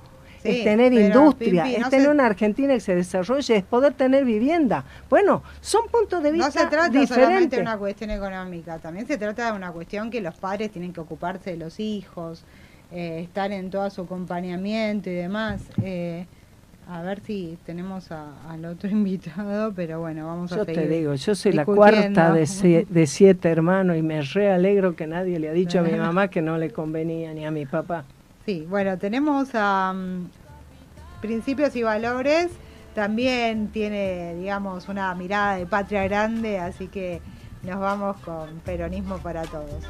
es 0.43 0.63
tener 0.63 0.93
industria, 0.93 1.67
es 1.67 1.89
tener 1.89 2.07
una 2.09 2.27
Argentina 2.27 2.73
que 2.73 2.79
se 2.79 2.93
desarrolle, 2.93 3.55
es 3.55 3.63
poder 3.63 3.93
tener 3.93 4.25
vivienda. 4.25 4.85
Bueno, 5.09 5.41
son 5.59 5.87
puntos 5.87 6.21
de 6.21 6.31
vista 6.31 6.47
No 6.47 6.51
se 6.51 6.67
trata 6.67 6.89
diferentes. 6.89 7.15
solamente 7.15 7.55
de 7.55 7.61
una 7.63 7.77
cuestión 7.77 8.11
económica, 8.11 8.77
también 8.77 9.07
se 9.07 9.17
trata 9.17 9.47
de 9.47 9.57
una 9.57 9.71
cuestión 9.71 10.11
que 10.11 10.21
los 10.21 10.35
padres 10.35 10.71
tienen 10.71 10.93
que 10.93 10.99
ocuparse 10.99 11.51
de 11.51 11.57
los 11.57 11.79
hijos, 11.79 12.45
eh, 12.91 13.21
estar 13.23 13.51
en 13.51 13.71
todo 13.71 13.89
su 13.89 14.03
acompañamiento 14.03 15.09
y 15.09 15.15
demás. 15.15 15.63
Eh, 15.81 16.27
a 16.87 17.01
ver 17.01 17.19
si 17.21 17.57
tenemos 17.65 18.11
al 18.11 18.65
otro 18.65 18.89
invitado, 18.91 19.73
pero 19.73 19.99
bueno, 19.99 20.27
vamos 20.27 20.51
a 20.51 20.57
Yo 20.57 20.65
te 20.65 20.87
digo, 20.87 21.15
yo 21.15 21.35
soy 21.35 21.53
la 21.53 21.65
cuarta 21.65 22.31
de, 22.33 22.85
de, 22.89 23.07
siete 23.07 23.49
hermanos 23.49 23.97
y 23.97 24.01
me 24.01 24.21
re 24.21 24.51
alegro 24.51 24.95
que 24.95 25.07
nadie 25.07 25.39
le 25.39 25.49
ha 25.49 25.53
dicho 25.53 25.79
a 25.79 25.81
mi 25.83 25.97
mamá 25.97 26.27
que 26.27 26.41
no 26.41 26.57
le 26.57 26.71
convenía 26.71 27.33
ni 27.33 27.45
a 27.45 27.51
mi 27.51 27.65
papá. 27.65 28.05
Sí, 28.45 28.65
bueno, 28.69 28.97
tenemos 28.97 29.49
a 29.53 29.93
mm, 29.93 30.29
Principios 31.21 31.75
y 31.75 31.83
Valores, 31.83 32.49
también 32.93 33.69
tiene, 33.69 34.35
digamos, 34.35 34.87
una 34.87 35.13
mirada 35.15 35.55
de 35.55 35.65
patria 35.65 36.03
grande, 36.03 36.59
así 36.59 36.87
que 36.87 37.21
nos 37.63 37.79
vamos 37.79 38.17
con 38.17 38.59
Peronismo 38.63 39.17
para 39.17 39.43
Todos. 39.43 39.83